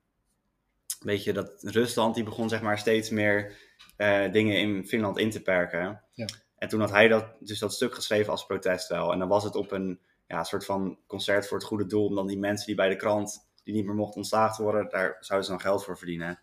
weet 0.99 1.23
je, 1.23 1.33
dat 1.33 1.51
Rusland 1.61 2.15
die 2.15 2.23
begon 2.23 2.49
zeg 2.49 2.61
maar 2.61 2.77
steeds 2.79 3.09
meer 3.09 3.57
eh, 3.95 4.31
dingen 4.31 4.59
in 4.59 4.87
Finland 4.87 5.17
in 5.17 5.29
te 5.29 5.41
perken. 5.41 6.01
Ja. 6.13 6.25
En 6.57 6.67
toen 6.69 6.79
had 6.79 6.89
hij 6.89 7.07
dat, 7.07 7.25
dus 7.39 7.59
dat 7.59 7.73
stuk 7.73 7.93
geschreven 7.95 8.31
als 8.31 8.45
protest 8.45 8.87
wel. 8.87 9.11
En 9.11 9.19
dan 9.19 9.27
was 9.27 9.43
het 9.43 9.55
op 9.55 9.71
een 9.71 9.99
ja, 10.27 10.43
soort 10.43 10.65
van 10.65 10.97
concert 11.07 11.47
voor 11.47 11.57
het 11.57 11.67
goede 11.67 11.85
doel, 11.85 12.05
om 12.05 12.15
dan 12.15 12.27
die 12.27 12.39
mensen 12.39 12.65
die 12.65 12.75
bij 12.75 12.89
de 12.89 12.95
krant 12.95 13.46
die 13.67 13.75
niet 13.75 13.85
meer 13.85 13.95
mocht 13.95 14.15
ontslagen 14.15 14.63
worden, 14.63 14.89
daar 14.89 15.17
zouden 15.19 15.47
ze 15.47 15.53
dan 15.53 15.61
geld 15.61 15.83
voor 15.83 15.97
verdienen. 15.97 16.39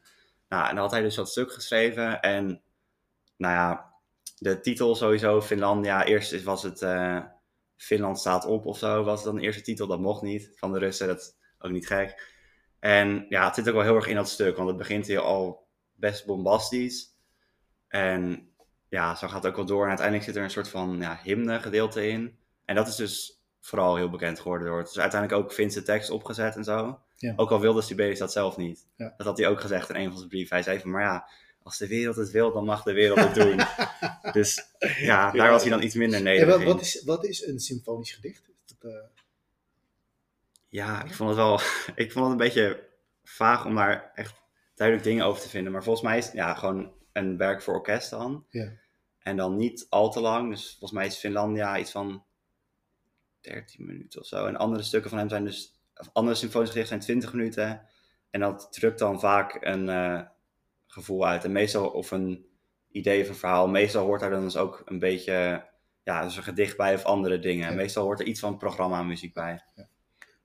Nou, 0.48 0.68
en 0.68 0.74
dan 0.74 0.84
had 0.84 0.90
hij 0.90 1.02
dus 1.02 1.14
dat 1.14 1.28
stuk 1.28 1.52
geschreven. 1.52 2.20
En 2.20 2.62
nou 3.36 3.54
ja, 3.54 3.92
de 4.38 4.60
titel 4.60 4.94
sowieso, 4.94 5.40
Finlandia. 5.40 6.04
Eerst 6.04 6.42
was 6.42 6.62
het 6.62 6.82
uh, 6.82 7.24
Finland 7.76 8.18
staat 8.18 8.44
op 8.44 8.66
of 8.66 8.78
zo, 8.78 9.04
was 9.04 9.24
dan 9.24 9.34
de 9.34 9.42
eerste 9.42 9.62
titel. 9.62 9.86
Dat 9.86 10.00
mocht 10.00 10.22
niet 10.22 10.52
van 10.54 10.72
de 10.72 10.78
Russen, 10.78 11.06
dat 11.06 11.18
is 11.18 11.34
ook 11.58 11.70
niet 11.70 11.86
gek. 11.86 12.32
En 12.78 13.26
ja, 13.28 13.44
het 13.44 13.54
zit 13.54 13.68
ook 13.68 13.74
wel 13.74 13.82
heel 13.82 13.94
erg 13.94 14.06
in 14.06 14.14
dat 14.14 14.28
stuk, 14.28 14.56
want 14.56 14.68
het 14.68 14.78
begint 14.78 15.06
hier 15.06 15.20
al 15.20 15.66
best 15.92 16.26
bombastisch. 16.26 17.08
En 17.88 18.48
ja, 18.88 19.14
zo 19.14 19.28
gaat 19.28 19.42
het 19.42 19.46
ook 19.46 19.56
wel 19.56 19.66
door. 19.66 19.82
En 19.82 19.88
uiteindelijk 19.88 20.26
zit 20.26 20.36
er 20.36 20.42
een 20.42 20.50
soort 20.50 20.68
van 20.68 20.96
ja, 21.00 21.20
hymne 21.22 21.60
gedeelte 21.60 22.08
in. 22.08 22.38
En 22.64 22.74
dat 22.74 22.88
is 22.88 22.96
dus 22.96 23.33
vooral 23.64 23.97
heel 23.97 24.11
bekend 24.11 24.40
geworden 24.40 24.66
door. 24.66 24.78
Het 24.78 24.88
is 24.88 24.99
uiteindelijk 24.99 25.42
ook 25.42 25.52
Finse 25.52 25.83
tekst 25.83 26.11
opgezet 26.11 26.56
en 26.56 26.64
zo. 26.64 26.99
Ja. 27.16 27.33
Ook 27.37 27.50
al 27.50 27.61
wilde 27.61 27.83
Sibelius 27.83 28.18
dat 28.18 28.33
zelf 28.33 28.56
niet. 28.56 28.87
Ja. 28.97 29.14
Dat 29.16 29.26
had 29.26 29.38
hij 29.38 29.49
ook 29.49 29.61
gezegd 29.61 29.88
in 29.88 29.97
een 29.97 30.09
van 30.09 30.16
zijn 30.16 30.28
brieven. 30.28 30.54
Hij 30.54 30.64
zei 30.64 30.80
van, 30.80 30.90
maar 30.90 31.02
ja, 31.02 31.28
als 31.62 31.78
de 31.78 31.87
wereld 31.87 32.16
het 32.16 32.30
wil, 32.30 32.52
dan 32.52 32.64
mag 32.64 32.83
de 32.83 32.92
wereld 32.92 33.18
het 33.18 33.35
doen. 33.35 33.61
dus 34.38 34.64
ja, 34.99 35.30
daar 35.30 35.50
was 35.50 35.62
hij 35.62 35.71
dan 35.71 35.83
iets 35.83 35.94
minder 35.94 36.23
nederig 36.23 36.56
wat, 36.56 36.64
wat, 36.64 36.80
is, 36.80 37.02
wat 37.04 37.25
is 37.25 37.47
een 37.47 37.59
symfonisch 37.59 38.12
gedicht? 38.12 38.42
Dat, 38.66 38.92
uh... 38.92 38.99
Ja, 40.68 41.04
ik 41.04 41.14
vond 41.14 41.28
het 41.28 41.38
wel... 41.38 41.61
ik 42.04 42.12
vond 42.12 42.25
het 42.25 42.33
een 42.33 42.47
beetje 42.47 42.88
vaag 43.23 43.64
om 43.64 43.75
daar 43.75 44.12
echt 44.14 44.35
duidelijk 44.75 45.06
dingen 45.06 45.25
over 45.25 45.42
te 45.42 45.49
vinden. 45.49 45.73
Maar 45.73 45.83
volgens 45.83 46.04
mij 46.04 46.18
is 46.18 46.25
het 46.25 46.35
ja, 46.35 46.54
gewoon 46.54 46.92
een 47.12 47.37
werk 47.37 47.62
voor 47.62 47.75
orkest 47.75 48.11
dan. 48.11 48.47
Ja. 48.50 48.73
En 49.18 49.37
dan 49.37 49.56
niet 49.56 49.87
al 49.88 50.11
te 50.11 50.21
lang. 50.21 50.50
Dus 50.50 50.68
volgens 50.71 50.92
mij 50.92 51.06
is 51.06 51.16
Finlandia 51.16 51.78
iets 51.78 51.90
van 51.90 52.25
13 53.44 53.86
minuten 53.86 54.20
of 54.20 54.26
zo. 54.26 54.46
En 54.46 54.56
andere 54.56 54.82
stukken 54.82 55.10
van 55.10 55.18
hem 55.18 55.28
zijn 55.28 55.44
dus, 55.44 55.80
of 55.96 56.10
andere 56.12 56.36
symfonische 56.36 56.74
gedichten 56.74 57.02
zijn 57.02 57.20
20 57.20 57.32
minuten. 57.32 57.86
En 58.30 58.40
dat 58.40 58.72
drukt 58.72 58.98
dan 58.98 59.20
vaak 59.20 59.56
een 59.60 59.88
uh, 59.88 60.20
gevoel 60.86 61.26
uit. 61.26 61.44
En 61.44 61.52
meestal, 61.52 61.90
of 61.90 62.10
een 62.10 62.46
idee 62.88 63.22
of 63.22 63.28
een 63.28 63.34
verhaal. 63.34 63.68
Meestal 63.68 64.04
hoort 64.04 64.20
daar 64.20 64.30
dan 64.30 64.42
dus 64.42 64.56
ook 64.56 64.82
een 64.84 64.98
beetje, 64.98 65.66
ja, 66.02 66.22
dus 66.22 66.36
een 66.36 66.42
gedicht 66.42 66.76
bij 66.76 66.94
of 66.94 67.04
andere 67.04 67.38
dingen. 67.38 67.76
Meestal 67.76 68.04
hoort 68.04 68.20
er 68.20 68.26
iets 68.26 68.40
van 68.40 68.58
programma 68.58 69.02
muziek 69.02 69.34
bij. 69.34 69.64
Ja. 69.74 69.88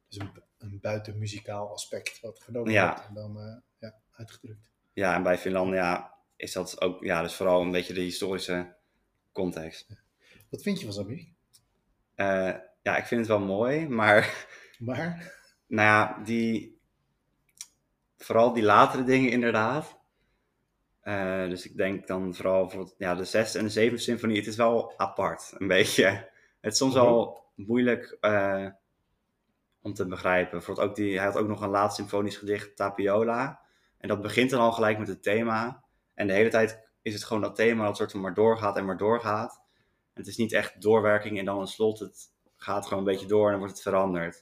Dus 0.08 0.20
een, 0.20 0.32
een 0.58 0.80
buitenmuzikaal 0.82 1.72
aspect 1.72 2.20
wat 2.20 2.40
genomen 2.44 2.72
ja. 2.72 2.88
wordt 2.88 3.08
en 3.08 3.14
dan 3.14 3.38
uh, 3.38 3.58
ja, 3.80 3.96
uitgedrukt. 4.12 4.70
Ja, 4.94 5.16
en 5.16 5.24
bij 5.24 5.38
Finlandia 5.38 6.14
is 6.36 6.52
dat 6.52 6.82
ook, 6.82 7.04
ja, 7.04 7.22
dus 7.22 7.36
vooral 7.36 7.62
een 7.62 7.72
beetje 7.72 7.94
de 7.94 8.02
historische 8.02 8.76
context. 9.32 9.88
Wat 10.50 10.62
vind 10.62 10.80
je 10.80 10.86
van 10.86 10.94
zijn 10.94 11.08
muziek? 11.08 11.34
Uh, 12.16 12.56
ja, 12.90 12.98
ik 12.98 13.06
vind 13.06 13.20
het 13.20 13.30
wel 13.30 13.40
mooi, 13.40 13.88
maar... 13.88 14.28
Maar? 14.80 15.34
Nou 15.68 15.88
ja, 15.88 16.24
die... 16.24 16.80
Vooral 18.18 18.54
die 18.54 18.64
latere 18.64 19.04
dingen 19.04 19.32
inderdaad. 19.32 20.00
Uh, 21.04 21.50
dus 21.50 21.66
ik 21.66 21.78
denk 21.78 22.08
dan 22.08 22.36
vooral 22.36 22.70
voor 22.70 22.94
ja, 22.98 23.16
de 23.16 23.26
zesde 23.26 23.58
en 23.58 23.66
de 23.66 23.72
zevende 23.72 24.02
symfonie. 24.02 24.38
Het 24.38 24.48
is 24.48 24.56
wel 24.56 24.94
apart, 24.98 25.54
een 25.58 25.68
beetje. 25.68 26.06
Het 26.62 26.72
is 26.72 26.78
soms 26.78 26.94
wel 26.94 27.44
moeilijk 27.56 28.18
uh, 28.22 28.68
om 29.82 29.94
te 29.94 30.08
begrijpen. 30.08 30.52
Bijvoorbeeld 30.52 30.88
ook 30.88 30.96
die, 30.96 31.16
hij 31.16 31.26
had 31.26 31.38
ook 31.38 31.48
nog 31.48 31.62
een 31.62 31.70
laatst 31.70 31.98
symfonisch 31.98 32.38
gedicht, 32.38 32.76
Tapiola. 32.76 33.62
En 33.98 34.08
dat 34.08 34.22
begint 34.22 34.50
dan 34.50 34.60
al 34.60 34.72
gelijk 34.72 34.98
met 34.98 35.08
het 35.08 35.24
thema. 35.24 35.84
En 36.14 36.28
de 36.28 36.34
hele 36.34 36.50
tijd 36.50 36.88
is 37.02 37.14
het 37.14 37.24
gewoon 37.24 37.42
dat 37.42 37.56
thema 37.56 37.86
dat 37.86 37.98
soort 37.98 38.12
van 38.12 38.22
maar 38.22 38.34
doorgaat 38.34 38.78
en 38.78 38.86
maar 38.86 38.98
doorgaat. 38.98 39.62
En 40.14 40.22
het 40.22 40.28
is 40.28 40.38
niet 40.38 40.54
echt 40.54 40.82
doorwerking 40.82 41.40
en 41.40 41.46
dan 41.46 41.60
een 41.60 41.68
slot. 41.68 42.00
Het 42.00 42.32
gaat 42.60 42.84
gewoon 42.84 43.00
een 43.00 43.12
beetje 43.12 43.28
door 43.28 43.46
en 43.46 43.50
dan 43.50 43.60
wordt 43.60 43.74
het 43.74 43.84
veranderd. 43.84 44.36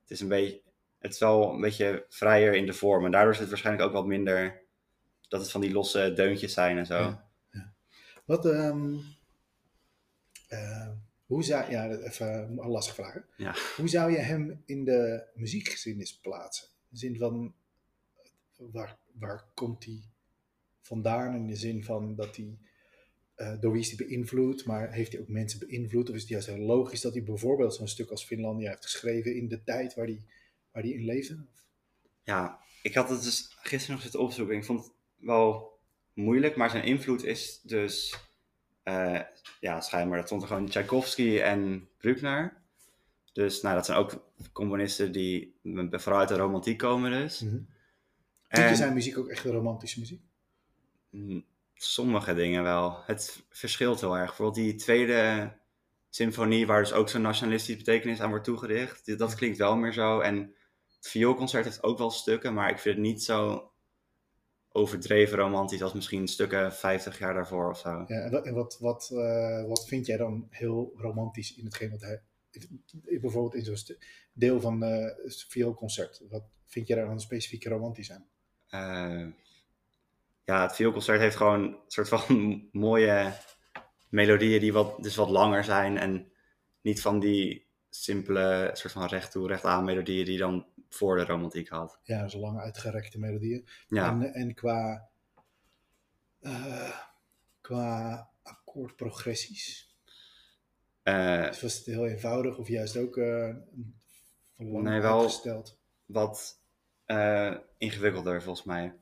Het 0.00 0.10
is 0.10 0.20
een 0.20 0.28
beetje, 0.28 0.60
het 0.98 1.12
is 1.12 1.18
wel 1.18 1.52
een 1.52 1.60
beetje 1.60 2.04
vrijer 2.08 2.54
in 2.54 2.66
de 2.66 2.72
vorm. 2.72 3.04
En 3.04 3.10
daardoor 3.10 3.32
is 3.32 3.38
het 3.38 3.48
waarschijnlijk 3.48 3.86
ook 3.86 3.92
wat 3.92 4.06
minder 4.06 4.62
dat 5.28 5.40
het 5.40 5.50
van 5.50 5.60
die 5.60 5.72
losse 5.72 6.12
deuntjes 6.14 6.52
zijn 6.52 6.78
en 6.78 6.86
zo. 6.86 6.98
Ja, 6.98 7.28
ja. 7.50 7.72
Wat, 8.24 8.44
um, 8.44 9.02
hoe 11.26 11.44
zou, 11.44 11.70
ja, 11.70 11.88
even 11.88 12.58
een 12.58 12.68
lastige 12.68 13.02
vraag. 13.02 13.22
Ja. 13.36 13.54
Hoe 13.76 13.88
zou 13.88 14.10
je 14.10 14.18
hem 14.18 14.62
in 14.64 14.84
de 14.84 15.24
muziekgeschiedenis 15.34 16.18
plaatsen? 16.18 16.68
In 16.68 16.86
de 16.88 16.98
zin 16.98 17.16
van, 17.16 17.54
waar, 18.56 18.98
waar 19.12 19.44
komt 19.54 19.84
hij 19.84 20.02
vandaan? 20.80 21.34
In 21.34 21.46
de 21.46 21.56
zin 21.56 21.84
van 21.84 22.14
dat 22.14 22.36
hij 22.36 22.58
uh, 23.38 23.60
door 23.60 23.72
wie 23.72 23.80
is 23.80 23.88
hij 23.88 24.06
beïnvloed, 24.06 24.64
maar 24.64 24.92
heeft 24.92 25.12
hij 25.12 25.20
ook 25.20 25.28
mensen 25.28 25.58
beïnvloed? 25.58 26.08
Of 26.08 26.14
is 26.14 26.20
het 26.20 26.30
juist 26.30 26.46
heel 26.46 26.58
logisch 26.58 27.00
dat 27.00 27.12
hij 27.12 27.22
bijvoorbeeld 27.22 27.74
zo'n 27.74 27.88
stuk 27.88 28.10
als 28.10 28.24
Finlandia 28.24 28.70
heeft 28.70 28.82
geschreven 28.82 29.36
in 29.36 29.48
de 29.48 29.62
tijd 29.64 29.94
waar 29.94 30.06
hij, 30.06 30.22
waar 30.72 30.82
hij 30.82 30.92
in 30.92 31.04
leefde? 31.04 31.38
Ja, 32.22 32.58
ik 32.82 32.94
had 32.94 33.08
het 33.10 33.22
dus 33.22 33.56
gisteren 33.62 33.94
nog 33.94 34.02
zitten 34.02 34.20
opzoeken. 34.20 34.56
Ik 34.56 34.64
vond 34.64 34.84
het 34.84 34.92
wel 35.16 35.78
moeilijk, 36.14 36.56
maar 36.56 36.70
zijn 36.70 36.84
invloed 36.84 37.24
is 37.24 37.60
dus, 37.62 38.18
uh, 38.84 39.20
ja, 39.60 39.80
schijnbaar, 39.80 40.18
dat 40.18 40.26
stond 40.26 40.42
er 40.42 40.48
gewoon 40.48 40.68
Tchaikovsky 40.68 41.38
en 41.38 41.88
Bruckner. 41.98 42.56
Dus 43.32 43.60
nou, 43.60 43.74
dat 43.74 43.86
zijn 43.86 43.98
ook 43.98 44.30
componisten 44.52 45.12
die 45.12 45.54
vooral 45.90 46.20
uit 46.20 46.28
de 46.28 46.36
romantiek 46.36 46.78
komen 46.78 47.10
dus. 47.10 47.40
Mm 47.40 47.48
-hmm. 47.48 47.68
Vind 48.48 48.68
je 48.68 48.76
zijn 48.76 48.94
muziek 48.94 49.18
ook 49.18 49.28
echt 49.28 49.44
romantische 49.44 49.98
muziek? 49.98 50.20
Mm, 51.10 51.44
sommige 51.78 52.34
dingen 52.34 52.62
wel. 52.62 53.02
Het 53.06 53.46
verschilt 53.50 54.00
heel 54.00 54.16
erg. 54.16 54.26
Bijvoorbeeld 54.26 54.66
die 54.66 54.74
tweede 54.74 55.52
symfonie, 56.08 56.66
waar 56.66 56.82
dus 56.82 56.92
ook 56.92 57.08
zo'n 57.08 57.22
nationalistische 57.22 57.84
betekenis 57.84 58.20
aan 58.20 58.28
wordt 58.28 58.44
toegedicht. 58.44 59.18
Dat 59.18 59.34
klinkt 59.34 59.58
wel 59.58 59.76
meer 59.76 59.92
zo. 59.92 60.20
En 60.20 60.54
het 60.96 61.08
vioolconcert 61.08 61.64
heeft 61.64 61.82
ook 61.82 61.98
wel 61.98 62.10
stukken, 62.10 62.54
maar 62.54 62.70
ik 62.70 62.78
vind 62.78 62.96
het 62.96 63.04
niet 63.04 63.22
zo 63.22 63.70
overdreven 64.68 65.38
romantisch 65.38 65.82
als 65.82 65.92
misschien 65.92 66.28
stukken 66.28 66.72
50 66.72 67.18
jaar 67.18 67.34
daarvoor 67.34 67.70
of 67.70 67.78
zo. 67.78 68.04
Ja, 68.06 68.30
en 68.30 68.54
wat, 68.54 68.78
wat, 68.80 69.10
uh, 69.12 69.64
wat 69.64 69.86
vind 69.86 70.06
jij 70.06 70.16
dan 70.16 70.46
heel 70.50 70.92
romantisch 70.96 71.56
in 71.56 71.64
hetgeen 71.64 71.90
wat 71.90 72.00
hij... 72.00 72.22
Bijvoorbeeld 73.20 73.54
in 73.54 73.76
zo'n 73.76 73.96
deel 74.32 74.60
van 74.60 74.82
uh, 74.82 75.04
het 75.22 75.44
vioolconcert. 75.48 76.22
Wat 76.28 76.44
vind 76.64 76.86
jij 76.86 76.96
daar 76.96 77.06
dan 77.06 77.20
specifiek 77.20 77.64
romantisch 77.64 78.12
aan? 78.12 78.26
Uh, 78.70 79.32
ja, 80.48 80.62
het 80.62 80.74
vioolconcert 80.74 81.20
heeft 81.20 81.36
gewoon 81.36 81.62
een 81.62 81.76
soort 81.86 82.08
van 82.08 82.22
mooie 82.72 83.32
melodieën 84.08 84.60
die 84.60 84.72
wat, 84.72 85.02
dus 85.02 85.16
wat 85.16 85.28
langer 85.28 85.64
zijn 85.64 85.98
en 85.98 86.32
niet 86.80 87.00
van 87.00 87.20
die 87.20 87.66
simpele 87.90 88.70
soort 88.72 88.92
van 88.92 89.06
recht 89.06 89.32
toe, 89.32 89.46
recht 89.46 89.64
aan 89.64 89.84
melodieën 89.84 90.24
die 90.24 90.38
dan 90.38 90.66
voor 90.88 91.16
de 91.16 91.24
romantiek 91.24 91.68
had. 91.68 91.98
Ja, 92.02 92.28
zo 92.28 92.38
lang 92.38 92.58
uitgerekte 92.58 93.18
melodieën. 93.18 93.68
Ja. 93.88 94.08
En, 94.08 94.34
en 94.34 94.54
qua, 94.54 95.08
uh, 96.40 96.96
qua 97.60 98.28
akkoordprogressies? 98.42 99.96
Uh, 101.04 101.46
dus 101.46 101.60
was 101.60 101.76
het 101.76 101.84
heel 101.86 102.06
eenvoudig 102.06 102.58
of 102.58 102.68
juist 102.68 102.96
ook 102.96 103.16
uh, 103.16 103.54
lang 104.56 104.84
nee, 104.84 105.00
wel 105.00 105.20
uitgesteld? 105.20 105.78
wat 106.06 106.60
ingewikkelder 107.78 108.42
volgens 108.42 108.66
mij. 108.66 108.94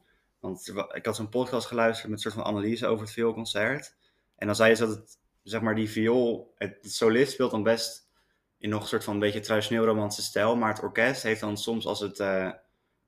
Want 0.46 0.72
ik 0.94 1.06
had 1.06 1.16
zo'n 1.16 1.28
podcast 1.28 1.66
geluisterd 1.66 2.08
met 2.08 2.16
een 2.16 2.30
soort 2.30 2.44
van 2.44 2.54
analyse 2.54 2.86
over 2.86 3.04
het 3.04 3.14
vioolconcert. 3.14 3.96
En 4.36 4.46
dan 4.46 4.56
zei 4.56 4.70
je 4.70 4.76
dat 4.76 4.88
het, 4.88 5.18
zeg 5.42 5.60
maar, 5.60 5.74
die 5.74 5.90
viool, 5.90 6.54
het, 6.56 6.78
solist 6.80 7.32
speelt 7.32 7.50
dan 7.50 7.62
best 7.62 8.08
in 8.58 8.68
nog 8.68 8.82
een 8.82 8.88
soort 8.88 9.04
van 9.04 9.14
een 9.14 9.20
beetje 9.20 9.40
traditioneel 9.40 9.84
romantische 9.84 10.22
stijl. 10.22 10.56
Maar 10.56 10.74
het 10.74 10.82
orkest 10.82 11.22
heeft 11.22 11.40
dan 11.40 11.56
soms, 11.56 11.86
als 11.86 12.00
het 12.00 12.18
uh, 12.18 12.52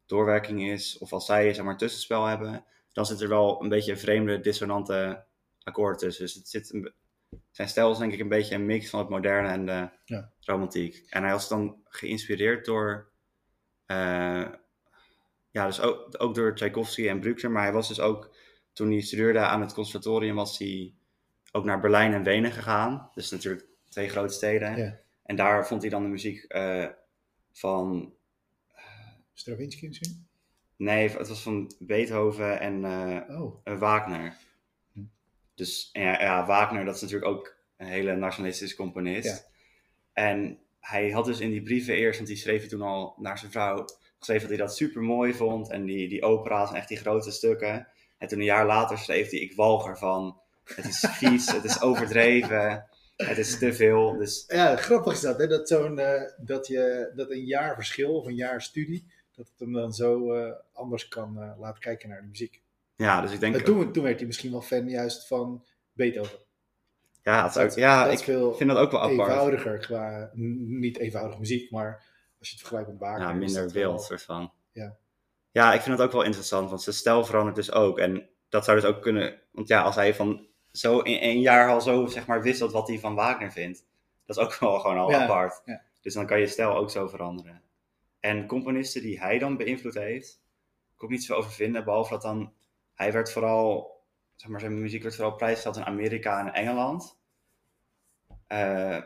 doorwerking 0.07 0.71
is, 0.71 0.99
of 0.99 1.13
als 1.13 1.27
zij 1.27 1.55
zeg 1.55 1.65
maar 1.65 1.73
een 1.73 1.79
tussenspel 1.79 2.25
hebben, 2.25 2.65
dan 2.93 3.07
zit 3.07 3.21
er 3.21 3.29
wel 3.29 3.63
een 3.63 3.69
beetje 3.69 3.93
een 3.93 3.99
vreemde, 3.99 4.41
dissonante 4.41 5.25
akkoorden 5.63 5.99
tussen. 5.99 6.25
Dus 6.25 6.35
het 6.35 6.49
zit 6.49 6.73
een, 6.73 6.93
zijn 7.51 7.69
stijl 7.69 7.91
is 7.91 7.99
denk 7.99 8.13
ik 8.13 8.21
een 8.21 8.29
beetje 8.29 8.55
een 8.55 8.67
mix 8.67 8.91
van 8.91 9.01
het 9.01 9.09
moderne 9.09 9.49
en 9.49 9.67
de 9.67 9.89
ja. 10.05 10.33
romantiek. 10.41 11.05
En 11.09 11.23
hij 11.23 11.33
was 11.33 11.49
dan 11.49 11.81
geïnspireerd 11.85 12.65
door 12.65 13.11
uh, 13.87 14.49
ja, 15.51 15.67
dus 15.67 15.81
ook, 15.81 16.15
ook 16.19 16.35
door 16.35 16.55
Tchaikovsky 16.55 17.09
en 17.09 17.21
Bruckner. 17.21 17.51
Maar 17.51 17.63
hij 17.63 17.73
was 17.73 17.89
dus 17.89 18.01
ook, 18.01 18.37
toen 18.73 18.91
hij 18.91 19.01
studeerde 19.01 19.39
aan 19.39 19.61
het 19.61 19.73
conservatorium, 19.73 20.35
was 20.35 20.59
hij 20.59 20.95
ook 21.53 21.65
naar 21.65 21.81
Berlijn 21.81 22.13
en 22.13 22.23
Wenen 22.23 22.53
gegaan. 22.53 23.11
Dus 23.15 23.31
natuurlijk 23.31 23.67
twee 23.89 24.09
grote 24.09 24.35
steden. 24.35 24.77
Ja. 24.77 25.01
En 25.23 25.37
daar 25.37 25.67
vond 25.67 25.81
hij 25.83 25.91
dan 25.91 26.03
de 26.03 26.09
muziek 26.09 26.45
uh, 26.49 26.87
van... 27.53 28.13
Stravinsky 29.33 29.87
misschien? 29.87 30.27
Nee, 30.77 31.09
het 31.09 31.29
was 31.29 31.43
van 31.43 31.73
Beethoven 31.79 32.61
en 32.61 32.85
uh, 32.85 33.41
oh. 33.41 33.79
Wagner. 33.79 34.37
Hm. 34.93 35.01
Dus 35.55 35.89
ja, 35.93 36.23
ja, 36.23 36.47
Wagner, 36.47 36.85
dat 36.85 36.95
is 36.95 37.01
natuurlijk 37.01 37.31
ook 37.31 37.57
een 37.77 37.87
hele 37.87 38.17
nationalistische 38.17 38.77
componist. 38.77 39.27
Ja. 39.27 40.23
En 40.23 40.59
hij 40.81 41.11
had 41.11 41.25
dus 41.25 41.41
in 41.41 41.51
die 41.51 41.63
brieven 41.63 41.95
eerst, 41.95 42.17
want 42.17 42.29
die 42.29 42.39
schreef 42.39 42.61
hij 42.61 42.69
toen 42.69 42.83
al 42.83 43.15
naar 43.19 43.39
zijn 43.39 43.51
vrouw, 43.51 43.85
geschreven 44.19 44.49
dat 44.49 44.57
hij 44.59 44.67
dat 44.67 44.77
super 44.77 45.03
mooi 45.03 45.35
vond. 45.35 45.71
En 45.71 45.85
die, 45.85 46.09
die 46.09 46.23
opera's 46.23 46.71
en 46.71 46.77
echt 46.77 46.89
die 46.89 46.97
grote 46.97 47.31
stukken. 47.31 47.89
En 48.19 48.29
toen 48.29 48.39
een 48.39 48.45
jaar 48.45 48.67
later 48.67 48.99
schreef 48.99 49.31
hij, 49.31 49.41
ik 49.41 49.55
walg 49.55 49.87
ervan. 49.89 50.41
Het 50.65 50.85
is 50.85 51.05
vies, 51.11 51.53
het 51.53 51.65
is 51.65 51.81
overdreven, 51.83 52.85
het 53.17 53.39
is 53.39 53.59
te 53.59 53.73
veel. 53.73 54.17
Dus... 54.17 54.45
Ja, 54.49 54.77
grappig 54.77 55.13
is 55.13 55.21
dat, 55.21 55.39
hè? 55.39 55.47
Dat, 55.47 55.69
zo'n, 55.69 55.99
uh, 55.99 56.23
dat, 56.37 56.67
je, 56.67 57.13
dat 57.15 57.31
een 57.31 57.45
jaar 57.45 57.75
verschil 57.75 58.15
of 58.15 58.27
een 58.27 58.35
jaar 58.35 58.63
studie, 58.63 59.07
dat 59.35 59.47
het 59.47 59.59
hem 59.59 59.73
dan 59.73 59.93
zo 59.93 60.33
eh, 60.33 60.53
anders 60.73 61.09
kan 61.09 61.43
eh, 61.43 61.59
laten 61.59 61.81
kijken 61.81 62.09
naar 62.09 62.21
de 62.21 62.27
muziek. 62.27 62.63
Ja, 62.97 63.21
dus 63.21 63.33
ik 63.33 63.41
denk... 63.41 63.55
En 63.55 63.65
toen, 63.65 63.93
toen 63.93 64.03
werd 64.05 64.19
hij 64.19 64.27
misschien 64.27 64.51
wel 64.51 64.61
fan 64.63 64.89
juist 64.89 65.27
van 65.27 65.65
Beethoven. 65.93 66.39
ja, 67.23 67.43
het 67.43 67.51
is 67.57 67.63
ook, 67.63 67.69
dat- 67.69 67.79
ja 67.79 68.05
dat 68.05 68.13
ik 68.13 68.25
vind 68.57 68.71
dat 68.71 68.77
ook 68.79 68.91
wel 68.91 69.01
apart. 69.03 69.29
Eenvoudiger 69.29 69.79
qua, 69.79 70.31
niet 70.35 70.99
eenvoudig 70.99 71.39
muziek, 71.39 71.71
maar 71.71 72.05
als 72.39 72.49
je 72.49 72.55
het 72.55 72.59
vergelijkt 72.59 72.89
met 72.89 72.99
Wagner. 72.99 73.29
Ja, 73.29 73.33
minder 73.33 73.71
wild, 73.71 74.03
soort 74.03 74.23
van. 74.23 74.53
Ja. 74.73 74.97
Ja, 75.51 75.75
ik 75.75 75.81
vind 75.81 75.99
het 75.99 76.07
ook 76.07 76.13
wel 76.13 76.23
interessant, 76.23 76.69
want 76.69 76.83
zijn 76.83 76.95
stijl 76.95 77.25
verandert 77.25 77.57
dus 77.57 77.73
ook. 77.73 77.99
En 77.99 78.29
dat 78.49 78.65
zou 78.65 78.81
dus 78.81 78.91
ook 78.91 79.03
kunnen, 79.03 79.41
want 79.53 79.69
ja, 79.69 79.83
als 79.83 79.95
hij 79.95 80.15
van 80.15 80.47
zo 80.73 80.99
in 80.99 81.19
één 81.19 81.41
jaar 81.41 81.69
al 81.71 81.81
zo, 81.81 82.07
zeg 82.07 82.27
maar, 82.27 82.43
wisselt 82.43 82.73
wat 82.73 82.89
hij 82.89 82.99
van 82.99 83.15
Wagner 83.15 83.53
vindt, 83.53 83.85
dat 84.27 84.37
is 84.37 84.43
ook 84.43 84.55
wel 84.61 84.79
gewoon 84.81 84.99
al 84.99 85.11
Ja, 85.11 85.23
apart. 85.23 85.63
ja. 85.65 85.83
Dus 86.01 86.15
dan 86.15 86.27
kan 86.27 86.41
je 86.41 86.47
stijl 86.47 86.77
ook 86.77 86.91
zo 86.91 87.09
veranderen. 87.09 87.63
En 88.21 88.47
componisten 88.47 89.03
die 89.03 89.21
hij 89.21 89.39
dan 89.39 89.57
beïnvloed 89.57 89.95
heeft, 89.95 90.43
ik 90.95 91.03
ook 91.05 91.11
niet 91.11 91.25
zoveel 91.25 91.37
over 91.43 91.53
vinden, 91.53 91.85
behalve 91.85 92.13
dat 92.13 92.23
dan, 92.23 92.53
hij 92.95 93.13
werd 93.13 93.33
vooral, 93.33 93.97
zeg 94.35 94.51
maar, 94.51 94.61
zijn 94.61 94.81
muziek 94.81 95.03
werd 95.03 95.15
vooral 95.15 95.35
prijsgesteld 95.37 95.77
in 95.77 95.85
Amerika 95.85 96.41
en 96.41 96.55
Engeland. 96.55 97.19
Eh, 98.47 98.99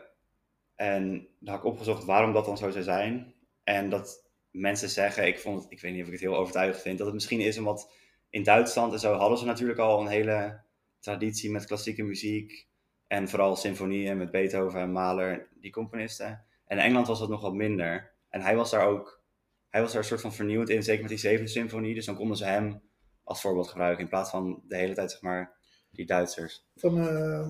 en 0.75 1.27
dan 1.39 1.53
had 1.53 1.63
ik 1.63 1.71
opgezocht 1.71 2.05
waarom 2.05 2.33
dat 2.33 2.45
dan 2.45 2.57
zo 2.57 2.69
zou 2.69 2.83
zijn. 2.83 3.33
En 3.63 3.89
dat 3.89 4.29
mensen 4.51 4.89
zeggen, 4.89 5.27
ik, 5.27 5.39
vond 5.39 5.63
het, 5.63 5.71
ik 5.71 5.81
weet 5.81 5.91
niet 5.91 6.01
of 6.01 6.07
ik 6.07 6.13
het 6.13 6.21
heel 6.21 6.37
overtuigend 6.37 6.81
vind, 6.81 6.97
dat 6.97 7.05
het 7.05 7.15
misschien 7.15 7.39
is 7.39 7.57
omdat 7.57 7.91
in 8.29 8.43
Duitsland 8.43 8.93
en 8.93 8.99
zo 8.99 9.13
hadden 9.13 9.37
ze 9.37 9.45
natuurlijk 9.45 9.79
al 9.79 10.01
een 10.01 10.07
hele 10.07 10.61
traditie 10.99 11.51
met 11.51 11.65
klassieke 11.65 12.03
muziek. 12.03 12.67
En 13.07 13.29
vooral 13.29 13.55
symfonieën 13.55 14.17
met 14.17 14.31
Beethoven 14.31 14.79
en 14.79 14.91
Mahler, 14.91 15.47
die 15.59 15.71
componisten. 15.71 16.45
En 16.65 16.77
in 16.77 16.83
Engeland 16.83 17.07
was 17.07 17.19
dat 17.19 17.29
nog 17.29 17.41
wat 17.41 17.53
minder. 17.53 18.11
En 18.29 18.41
hij 18.41 18.55
was 18.55 18.71
daar 18.71 18.87
ook, 18.87 19.23
hij 19.69 19.81
was 19.81 19.91
daar 19.91 20.01
een 20.01 20.07
soort 20.07 20.21
van 20.21 20.33
vernieuwend 20.33 20.69
in, 20.69 20.83
zeker 20.83 21.01
met 21.01 21.09
die 21.09 21.19
zevende 21.19 21.49
symfonie. 21.49 21.93
Dus 21.93 22.05
dan 22.05 22.15
konden 22.15 22.37
ze 22.37 22.45
hem 22.45 22.81
als 23.23 23.41
voorbeeld 23.41 23.67
gebruiken 23.67 24.03
in 24.03 24.09
plaats 24.09 24.29
van 24.29 24.63
de 24.67 24.75
hele 24.75 24.93
tijd, 24.93 25.11
zeg 25.11 25.21
maar, 25.21 25.55
die 25.91 26.05
Duitsers. 26.05 26.65
Van 26.75 27.07
eh, 27.07 27.49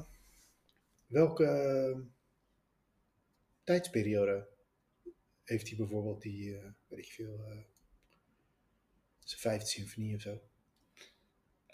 welke 1.07 1.45
eh, 1.45 1.99
tijdsperiode 3.63 4.48
heeft 5.43 5.67
hij 5.67 5.77
bijvoorbeeld 5.77 6.22
die, 6.22 6.58
eh, 6.58 6.65
weet 6.88 7.00
ik 7.00 7.12
veel, 7.12 7.39
eh, 7.50 7.58
zijn 9.20 9.41
vijfde 9.41 9.65
symfonie 9.67 10.15
of 10.15 10.22
zo? 10.22 10.41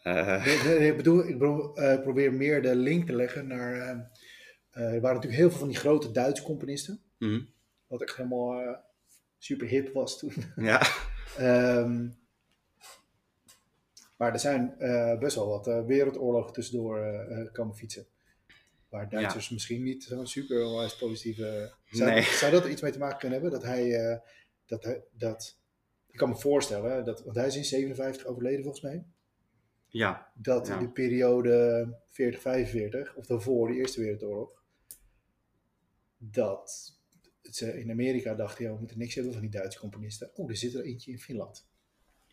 Eh, 0.04 0.46
Nee, 0.46 0.58
nee, 0.64 0.80
nee, 0.80 0.92
ik 0.92 0.98
bedoel, 0.98 1.28
ik 1.28 2.02
probeer 2.02 2.34
meer 2.34 2.62
de 2.62 2.76
link 2.76 3.06
te 3.06 3.16
leggen 3.16 3.48
naar. 3.48 3.72
er 4.72 5.02
waren 5.02 5.02
natuurlijk 5.02 5.42
heel 5.42 5.50
veel 5.50 5.60
van 5.60 5.68
die 5.68 5.78
grote 5.78 6.12
Duitse 6.12 6.44
componisten. 6.44 7.02
mhm. 7.18 7.42
Wat 7.88 8.02
echt 8.02 8.16
helemaal 8.16 8.84
super 9.38 9.68
hip 9.68 9.94
was 9.94 10.20
toen. 10.20 10.34
Ja, 10.56 10.82
Ehm, 11.38 12.10
maar 14.18 14.34
er 14.34 14.40
zijn 14.40 14.76
best 15.20 15.36
wel 15.36 15.48
wat 15.48 15.86
wereldoorlogen 15.86 16.54
tussendoor 16.54 17.50
komen 17.52 17.76
fietsen. 17.76 18.06
Waar 18.90 19.10
Duitsers 19.10 19.50
misschien 19.50 19.84
niet 19.84 20.04
zo'n 20.04 20.28
super 20.28 20.66
onwijs 20.66 20.96
positieve. 20.98 21.74
Zou, 21.90 22.10
Nee. 22.12 22.24
zou 22.24 22.52
dat 22.52 22.64
er 22.64 22.70
iets 22.70 22.82
mee 22.82 22.92
te 22.92 23.00
maken 23.00 23.20
kunnen 23.20 23.42
hebben? 23.42 23.60
Dat 23.60 23.70
hij. 23.70 23.96
eh, 24.12 24.20
dat, 24.66 24.84
hij 24.84 25.04
dat, 25.12 25.58
ik 26.08 26.18
kan 26.18 26.30
me 26.30 26.36
voorstellen, 26.38 27.06
dat, 27.06 27.24
want 27.24 27.36
hij 27.36 27.48
is 27.48 27.56
in 27.56 27.64
57 27.66 28.26
overleden 28.26 28.64
volgens 28.64 28.84
mij. 28.84 29.06
ja, 29.88 30.32
dat 30.36 30.68
Ja. 30.68 30.74
in 30.80 30.86
de 30.86 30.92
periode 30.92 31.98
40-45, 32.10 33.16
of 33.16 33.26
daarvoor 33.26 33.68
de 33.68 33.74
Eerste 33.76 34.02
Wereldoorlog, 34.02 34.64
dat 36.18 36.98
ze 37.42 37.80
in 37.80 37.92
Amerika 37.92 38.34
dachten, 38.34 38.64
ja, 38.66 38.72
we 38.72 38.78
moeten 38.80 38.98
niks 38.98 39.16
hebben 39.16 39.34
van 39.34 39.42
die 39.42 39.52
Duitse 39.52 39.80
componisten. 39.80 40.30
Oh, 40.36 40.50
er 40.50 40.58
zit 40.58 40.74
er 40.74 40.84
eentje 40.84 41.12
in 41.12 41.20
Finland. 41.20 41.68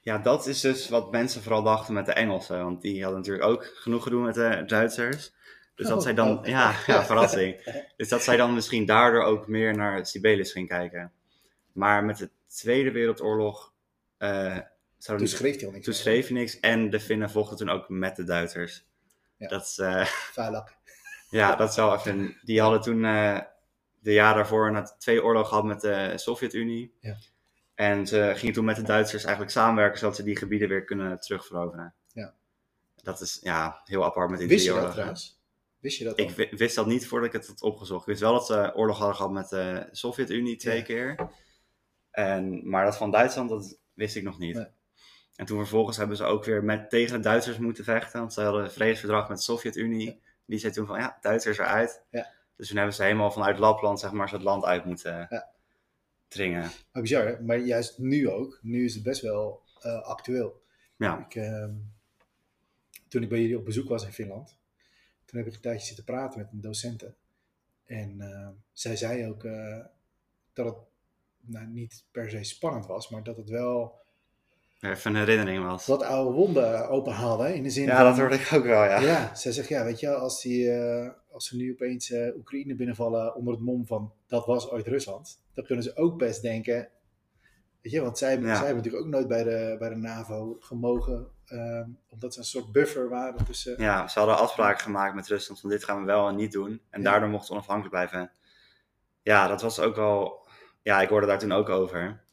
Ja, 0.00 0.18
dat 0.18 0.46
is 0.46 0.60
dus 0.60 0.88
wat 0.88 1.10
mensen 1.10 1.42
vooral 1.42 1.62
dachten 1.62 1.94
met 1.94 2.06
de 2.06 2.12
Engelsen. 2.12 2.64
Want 2.64 2.82
die 2.82 3.02
hadden 3.02 3.20
natuurlijk 3.20 3.46
ook 3.46 3.64
genoeg 3.64 4.02
gedoe 4.02 4.24
met 4.24 4.34
de 4.34 4.62
Duitsers. 4.66 5.34
Dus 5.76 5.88
dat 5.88 6.02
zij 6.02 6.14
dan, 6.14 6.38
oh. 6.38 6.46
ja, 6.46 6.74
ja, 6.86 7.04
verrassing. 7.06 7.82
Dus 7.96 8.08
dat 8.08 8.22
zij 8.22 8.36
dan 8.36 8.54
misschien 8.54 8.86
daardoor 8.86 9.22
ook 9.22 9.48
meer 9.48 9.76
naar 9.76 10.06
Sibelius 10.06 10.52
ging 10.52 10.68
kijken. 10.68 11.12
Maar 11.72 12.04
met 12.04 12.16
de 12.18 12.30
Tweede 12.46 12.90
Wereldoorlog 12.90 13.72
zouden 14.18 15.26
Toen 15.28 15.36
schreef 15.38 15.56
hij 15.56 15.66
al 15.66 15.72
niks. 15.72 15.84
toen 15.84 15.94
schreef 15.94 16.26
hij 16.28 16.36
niks. 16.36 16.60
En 16.60 16.90
de 16.90 17.00
Finnen 17.00 17.30
vochten 17.30 17.56
toen 17.56 17.68
ook 17.68 17.88
met 17.88 18.16
de 18.16 18.24
Duitsers. 18.24 18.86
Ja. 19.36 19.48
Dat 19.48 19.62
is, 19.62 19.78
eh, 19.78 20.06
ja, 21.30 21.56
dat 21.56 21.70
is 21.70 21.76
wel 21.76 21.94
even. 21.94 22.36
Die 22.42 22.60
hadden 22.60 22.80
toen 22.80 23.04
eh, 23.04 23.40
de 24.00 24.12
jaar 24.12 24.34
daarvoor 24.34 24.94
twee 24.98 25.24
oorlog 25.24 25.48
gehad 25.48 25.64
met 25.64 25.80
de 25.80 26.12
Sovjet-Unie. 26.16 26.94
Ja. 27.00 27.16
En 27.74 28.06
ze 28.06 28.32
gingen 28.34 28.54
toen 28.54 28.64
met 28.64 28.76
de 28.76 28.82
Duitsers 28.82 29.22
eigenlijk 29.22 29.52
samenwerken 29.52 29.98
zodat 29.98 30.16
ze 30.16 30.22
die 30.22 30.36
gebieden 30.36 30.68
weer 30.68 30.84
kunnen 30.84 31.20
terugveroveren. 31.20 31.94
Ja. 32.12 32.34
Dat 33.02 33.20
is 33.20 33.38
ja, 33.42 33.80
heel 33.84 34.04
apart 34.04 34.30
met 34.30 34.38
die 34.38 34.48
Wist 34.48 34.64
je 34.64 34.66
dat 34.66 34.76
oorlogen. 34.78 34.96
trouwens? 34.96 35.35
Wist 35.78 35.98
je 35.98 36.04
dat 36.04 36.18
Ik 36.18 36.50
wist 36.50 36.74
dat 36.74 36.86
niet 36.86 37.06
voordat 37.06 37.28
ik 37.28 37.34
het 37.40 37.46
had 37.46 37.62
opgezocht. 37.62 38.00
Ik 38.00 38.06
wist 38.06 38.20
wel 38.20 38.32
dat 38.32 38.46
ze 38.46 38.74
oorlog 38.74 38.98
hadden 38.98 39.16
gehad 39.16 39.32
met 39.32 39.48
de 39.48 39.88
Sovjet-Unie 39.90 40.56
twee 40.56 40.76
Ja. 40.78 40.82
keer. 40.84 41.30
En, 42.10 42.68
maar 42.68 42.84
dat 42.84 42.96
van 42.96 43.10
Duitsland, 43.10 43.48
dat 43.48 43.78
wist 43.94 44.16
ik 44.16 44.22
nog 44.22 44.38
niet. 44.38 44.54
Nee. 44.54 44.66
En 45.34 45.46
toen 45.46 45.58
vervolgens 45.58 45.96
hebben 45.96 46.16
ze 46.16 46.24
ook 46.24 46.44
weer 46.44 46.64
met, 46.64 46.90
tegen 46.90 47.16
de 47.16 47.22
Duitsers 47.22 47.58
moeten 47.58 47.84
vechten. 47.84 48.20
Want 48.20 48.32
ze 48.32 48.40
hadden 48.40 48.64
een 48.64 48.70
vredesverdrag 48.70 49.28
met 49.28 49.36
de 49.36 49.42
Sovjet-Unie. 49.42 50.20
Die 50.46 50.58
zei 50.58 50.72
toen 50.72 50.86
van, 50.86 50.98
ja, 50.98 51.18
Duitsers 51.20 51.58
eruit. 51.58 52.02
Ja. 52.10 52.32
Dus 52.56 52.68
toen 52.68 52.76
hebben 52.76 52.94
ze 52.94 53.02
helemaal 53.02 53.30
vanuit 53.30 53.58
Lapland, 53.58 54.00
zeg 54.00 54.12
maar, 54.12 54.30
het 54.32 54.42
land 54.42 54.64
uit 54.64 54.84
moeten 54.84 55.26
Ja. 55.30 55.50
dringen. 56.28 56.70
Maar 56.92 57.02
bizar, 57.02 57.26
hè? 57.26 57.40
maar 57.42 57.58
juist 57.58 57.98
nu 57.98 58.30
ook. 58.30 58.58
Nu 58.62 58.84
is 58.84 58.94
het 58.94 59.02
best 59.02 59.20
wel 59.22 59.62
eh, 59.80 60.02
actueel. 60.02 60.62
Ja, 60.96 61.18
Ik, 61.28 61.34
ehm, 61.34 61.74
toen 63.08 63.22
ik 63.22 63.28
bij 63.28 63.40
jullie 63.40 63.58
op 63.58 63.64
bezoek 63.64 63.88
was 63.88 64.04
in 64.04 64.12
Finland, 64.12 64.58
toen 65.36 65.44
heb 65.44 65.54
ik 65.54 65.64
een 65.64 65.70
tijdje 65.70 65.86
zitten 65.86 66.04
praten 66.04 66.38
met 66.38 66.48
een 66.52 66.60
docenten. 66.60 67.14
En 67.84 68.20
eh, 68.20 68.48
zij 68.72 68.96
zei 68.96 69.26
ook 69.26 69.44
eh, 69.44 69.78
dat 70.52 70.66
het 70.66 70.76
nou, 71.40 71.66
niet 71.66 72.04
per 72.10 72.30
se 72.30 72.44
spannend 72.44 72.86
was, 72.86 73.08
maar 73.08 73.22
dat 73.22 73.36
het 73.36 73.48
wel 73.48 73.98
even 74.80 75.10
een 75.10 75.20
herinnering 75.20 75.64
was. 75.64 75.86
wat 75.86 76.02
oude 76.02 76.36
wonden 76.36 76.88
openhaalde. 76.88 77.54
In 77.54 77.62
de 77.62 77.70
zin 77.70 77.84
Ja, 77.84 77.96
van, 77.96 78.04
dat 78.04 78.18
hoorde 78.18 78.34
ik 78.34 78.52
ook 78.52 78.64
wel, 78.64 78.84
ja. 78.84 79.00
Ja, 79.00 79.34
zij 79.34 79.52
zegt 79.52 79.68
ja, 79.68 79.84
weet 79.84 80.00
je, 80.00 80.14
als, 80.14 80.42
die, 80.42 80.70
eh, 80.70 81.10
als 81.30 81.46
ze 81.46 81.56
nu 81.56 81.72
opeens 81.72 82.12
Oekraïne 82.36 82.74
binnenvallen 82.74 83.34
onder 83.34 83.54
het 83.54 83.62
mom 83.62 83.86
van 83.86 84.12
dat 84.26 84.46
was 84.46 84.70
ooit 84.70 84.86
Rusland, 84.86 85.40
dan 85.54 85.64
kunnen 85.64 85.84
ze 85.84 85.96
ook 85.96 86.18
best 86.18 86.42
denken. 86.42 86.88
Weet 87.86 87.94
je, 87.94 88.00
want 88.00 88.18
zij, 88.18 88.38
Ja. 88.40 88.40
zij 88.56 88.66
hebben 88.66 88.76
natuurlijk 88.76 89.04
ook 89.04 89.10
nooit 89.10 89.28
bij 89.28 89.42
de, 89.42 89.76
bij 89.78 89.88
de 89.88 89.96
NAVO 89.96 90.56
gemogen, 90.60 91.26
ehm, 91.46 91.88
omdat 92.08 92.32
ze 92.34 92.38
een 92.38 92.44
soort 92.44 92.72
buffer 92.72 93.08
waren 93.08 93.44
tussen. 93.44 93.82
Ja, 93.82 94.08
ze 94.08 94.18
hadden 94.18 94.38
afspraken 94.38 94.80
gemaakt 94.82 95.14
met 95.14 95.26
Rusland 95.26 95.60
van 95.60 95.70
dit 95.70 95.84
gaan 95.84 96.00
we 96.00 96.06
wel 96.06 96.28
en 96.28 96.36
niet 96.36 96.52
doen. 96.52 96.80
En 96.90 97.02
Ja. 97.02 97.10
daardoor 97.10 97.28
mochten 97.28 97.46
ze 97.46 97.52
onafhankelijk 97.52 97.94
blijven. 97.94 98.30
Ja, 99.22 99.48
dat 99.48 99.62
was 99.62 99.80
ook 99.80 99.96
wel... 99.96 100.46
Ja, 100.82 101.00
ik 101.00 101.08
hoorde 101.08 101.26
daar 101.26 101.38
toen 101.38 101.52
ook 101.52 101.68
over. 101.68 102.24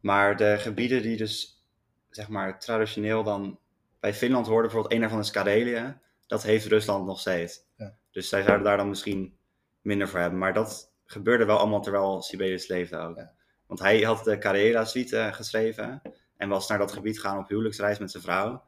Maar 0.00 0.36
de 0.36 0.56
gebieden 0.58 1.02
die 1.02 1.16
dus, 1.16 1.64
zeg 2.10 2.28
maar, 2.28 2.58
traditioneel 2.58 3.22
dan 3.22 3.58
bij 4.00 4.14
Finland 4.14 4.46
hoorden, 4.46 4.64
bijvoorbeeld 4.64 4.94
een 4.94 5.00
daarvan 5.00 5.18
is 5.20 5.30
Karelië. 5.30 5.98
Dat 6.26 6.42
heeft 6.42 6.66
Rusland 6.66 7.06
nog 7.06 7.20
steeds. 7.20 7.60
Ja. 7.76 7.94
Dus 8.10 8.28
zij 8.28 8.42
zouden 8.42 8.64
daar 8.66 8.76
dan 8.76 8.88
misschien 8.88 9.36
minder 9.80 10.08
voor 10.08 10.20
hebben. 10.20 10.38
Maar 10.38 10.52
dat 10.54 10.92
gebeurde 11.04 11.44
wel 11.44 11.58
allemaal 11.58 11.82
terwijl 11.82 12.22
Sibelius 12.22 12.68
leefde 12.68 12.96
ook. 12.98 13.16
Ja. 13.16 13.34
Want 13.66 13.80
hij 13.80 14.00
had 14.00 14.24
de 14.24 14.38
Karela-suite 14.38 15.30
geschreven. 15.32 16.02
En 16.36 16.48
was 16.48 16.68
naar 16.68 16.78
dat 16.78 16.92
gebied 16.92 17.20
gaan 17.20 17.38
op 17.38 17.48
huwelijksreis 17.48 17.98
met 17.98 18.10
zijn 18.10 18.22
vrouw. 18.22 18.64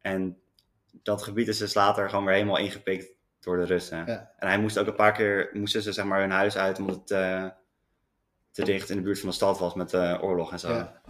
En 0.00 0.38
dat 1.02 1.22
gebied 1.22 1.48
is 1.48 1.58
dus 1.58 1.74
later 1.74 2.08
gewoon 2.08 2.24
weer 2.24 2.34
helemaal 2.34 2.58
ingepikt 2.58 3.14
door 3.40 3.56
de 3.56 3.64
Russen. 3.64 4.06
Ja. 4.06 4.32
En 4.36 4.48
hij 4.48 4.58
moest 4.58 4.78
ook 4.78 4.86
een 4.86 4.94
paar 4.94 5.12
keer, 5.12 5.50
moesten 5.52 5.82
ze 5.82 5.92
zeg 5.92 6.04
maar 6.04 6.20
hun 6.20 6.30
huis 6.30 6.56
uit, 6.56 6.78
omdat 6.78 6.96
het 6.96 7.10
eh, 7.10 7.46
te 8.50 8.64
dicht 8.64 8.90
in 8.90 8.96
de 8.96 9.02
buurt 9.02 9.20
van 9.20 9.28
de 9.28 9.34
stad 9.34 9.58
was 9.58 9.74
met 9.74 9.90
de 9.90 10.18
oorlog 10.20 10.52
en 10.52 10.58
zo. 10.58 10.72
Ja. 10.72 11.00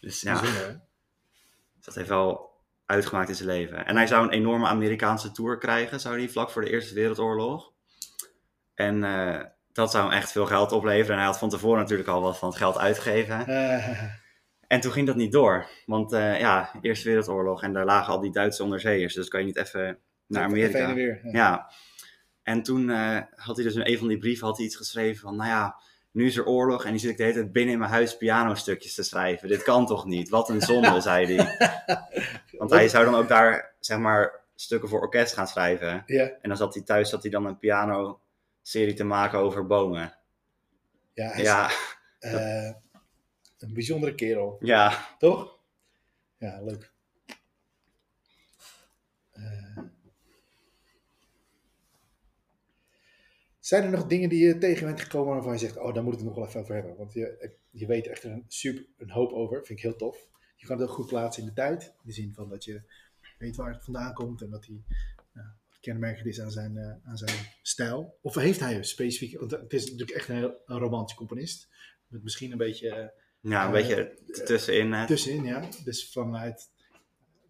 Dus 0.00 0.20
ja, 0.20 0.44
hè? 0.44 0.76
dat 1.80 1.94
heeft 1.94 2.08
wel 2.08 2.50
uitgemaakt 2.86 3.28
in 3.28 3.34
zijn 3.34 3.48
leven. 3.48 3.86
En 3.86 3.96
hij 3.96 4.06
zou 4.06 4.24
een 4.24 4.32
enorme 4.32 4.66
Amerikaanse 4.66 5.32
tour 5.32 5.58
krijgen, 5.58 6.00
zou 6.00 6.18
hij 6.18 6.28
vlak 6.28 6.50
voor 6.50 6.62
de 6.62 6.70
Eerste 6.70 6.94
Wereldoorlog. 6.94 7.72
En 8.74 9.04
eh, 9.04 9.44
dat 9.72 9.90
zou 9.90 10.04
hem 10.08 10.12
echt 10.18 10.32
veel 10.32 10.46
geld 10.46 10.72
opleveren. 10.72 11.10
En 11.12 11.16
hij 11.16 11.26
had 11.26 11.38
van 11.38 11.48
tevoren 11.48 11.78
natuurlijk 11.80 12.08
al 12.08 12.20
wat 12.22 12.38
van 12.38 12.48
het 12.48 12.58
geld 12.58 12.78
uitgegeven. 12.78 13.46
Eh, 13.46 13.88
En 14.66 14.80
toen 14.80 14.92
ging 14.92 15.06
dat 15.06 15.16
niet 15.16 15.32
door. 15.32 15.66
Want 15.86 16.12
eh, 16.12 16.40
ja, 16.40 16.70
Eerste 16.80 17.08
Wereldoorlog 17.08 17.62
en 17.62 17.72
daar 17.72 17.84
lagen 17.84 18.12
al 18.12 18.20
die 18.20 18.32
Duitse 18.32 18.62
onderzeeërs. 18.62 19.14
Dus 19.14 19.28
kan 19.28 19.40
je 19.40 19.46
niet 19.46 19.56
even 19.56 19.98
naar 20.26 20.44
Amerika. 20.44 20.88
en 20.88 20.94
weer. 20.94 21.20
Ja. 21.22 21.30
Ja. 21.32 21.70
En 22.42 22.62
toen 22.62 22.90
eh, 22.90 23.18
had 23.34 23.56
hij 23.56 23.64
dus 23.64 23.74
in 23.74 23.86
een 23.86 23.98
van 23.98 24.08
die 24.08 24.18
brieven 24.18 24.46
had 24.46 24.56
hij 24.56 24.66
iets 24.66 24.76
geschreven 24.76 25.20
van, 25.20 25.36
nou 25.36 25.48
ja, 25.50 25.76
nu 26.12 26.26
is 26.26 26.36
er 26.36 26.46
oorlog 26.46 26.84
en 26.84 26.92
nu 26.92 26.98
zit 26.98 27.10
ik 27.10 27.16
de 27.16 27.22
hele 27.22 27.34
tijd 27.34 27.52
binnen 27.52 27.72
in 27.72 27.78
mijn 27.78 27.90
huis 27.90 28.16
pianostukjes 28.16 28.94
te 28.94 29.02
schrijven. 29.02 29.48
Dit 29.48 29.62
kan 29.62 29.86
toch 29.86 30.04
niet? 30.04 30.28
Wat 30.28 30.48
een 30.48 30.60
zonde, 30.60 31.00
zei 31.10 31.36
hij. 31.36 31.56
Want 32.58 32.70
hij 32.70 32.88
zou 32.88 33.04
dan 33.04 33.14
ook 33.14 33.28
daar, 33.28 33.74
zeg 33.80 33.98
maar, 33.98 34.40
stukken 34.54 34.88
voor 34.88 35.00
orkest 35.00 35.34
gaan 35.34 35.46
schrijven. 35.46 36.02
Ja, 36.06 36.22
En 36.22 36.48
dan 36.48 36.56
zat 36.56 36.74
hij 36.74 36.82
thuis, 36.82 37.10
zat 37.10 37.22
hij 37.22 37.30
dan 37.30 37.46
een 37.46 37.58
piano-serie 38.62 38.94
te 38.94 39.04
maken 39.04 39.38
over 39.38 39.66
bomen. 39.66 40.14
ja, 41.12 41.30
hij 41.30 41.42
Ja, 41.42 41.70
eh, 42.18 42.74
een 43.58 43.74
bijzondere 43.74 44.14
kerel, 44.14 44.56
Ja, 44.60 45.16
toch? 45.18 45.58
Ja, 46.38 46.62
leuk. 46.62 46.92
Eh, 49.30 49.78
zijn 53.58 53.82
er 53.82 53.90
nog 53.90 54.06
dingen 54.06 54.28
die 54.28 54.46
je 54.46 54.58
tegen 54.58 54.86
bent 54.86 55.00
gekomen 55.00 55.34
waarvan 55.34 55.52
je 55.52 55.58
zegt, 55.58 55.78
oh, 55.78 55.94
daar 55.94 56.02
moet 56.02 56.12
ik 56.12 56.18
het 56.18 56.28
nog 56.28 56.36
wel 56.36 56.46
even 56.46 56.60
over 56.60 56.74
hebben? 56.74 56.96
Want 56.96 57.12
je, 57.12 57.56
je 57.70 57.86
weet 57.86 58.06
echt 58.06 58.24
een, 58.24 58.44
super, 58.48 58.86
een 58.98 59.10
hoop 59.10 59.32
over, 59.32 59.56
vind 59.56 59.78
ik 59.78 59.84
heel 59.84 59.96
tof. 59.96 60.28
Je 60.56 60.66
kan 60.66 60.80
het 60.80 60.88
ook 60.88 60.94
goed 60.94 61.06
plaatsen 61.06 61.42
in 61.42 61.48
de 61.48 61.54
tijd, 61.54 61.82
in 61.82 62.02
de 62.02 62.12
zin 62.12 62.34
van 62.34 62.48
dat 62.48 62.64
je 62.64 62.82
weet 63.38 63.56
waar 63.56 63.72
het 63.72 63.84
vandaan 63.84 64.14
komt 64.14 64.42
en 64.42 64.48
nou, 64.48 64.60
wat 64.60 64.80
kenmerkend 65.80 66.26
is 66.26 66.40
aan 66.40 66.50
zijn, 66.50 66.76
eh, 66.76 67.08
aan 67.10 67.16
zijn 67.18 67.36
stijl. 67.62 68.18
Of 68.22 68.34
heeft 68.34 68.60
hij 68.60 68.76
een 68.76 68.84
specifiek, 68.84 69.38
want 69.38 69.50
het 69.50 69.72
is 69.72 69.82
natuurlijk 69.84 70.10
echt 70.18 70.28
een 70.28 70.36
heel 70.36 70.62
een 70.66 70.78
romantisch 70.78 71.16
componist, 71.16 71.68
met 72.06 72.22
misschien 72.22 72.52
een 72.52 72.58
beetje... 72.58 72.88
eh, 72.90 73.06
ja 73.40 73.60
een 73.60 73.66
Eh, 73.66 73.72
beetje 73.72 74.18
tussenin. 74.44 74.92
hè. 74.92 75.06
tussenin, 75.06 75.44
ja. 75.44 75.68
Dus 75.84 76.12
vanuit 76.12 76.68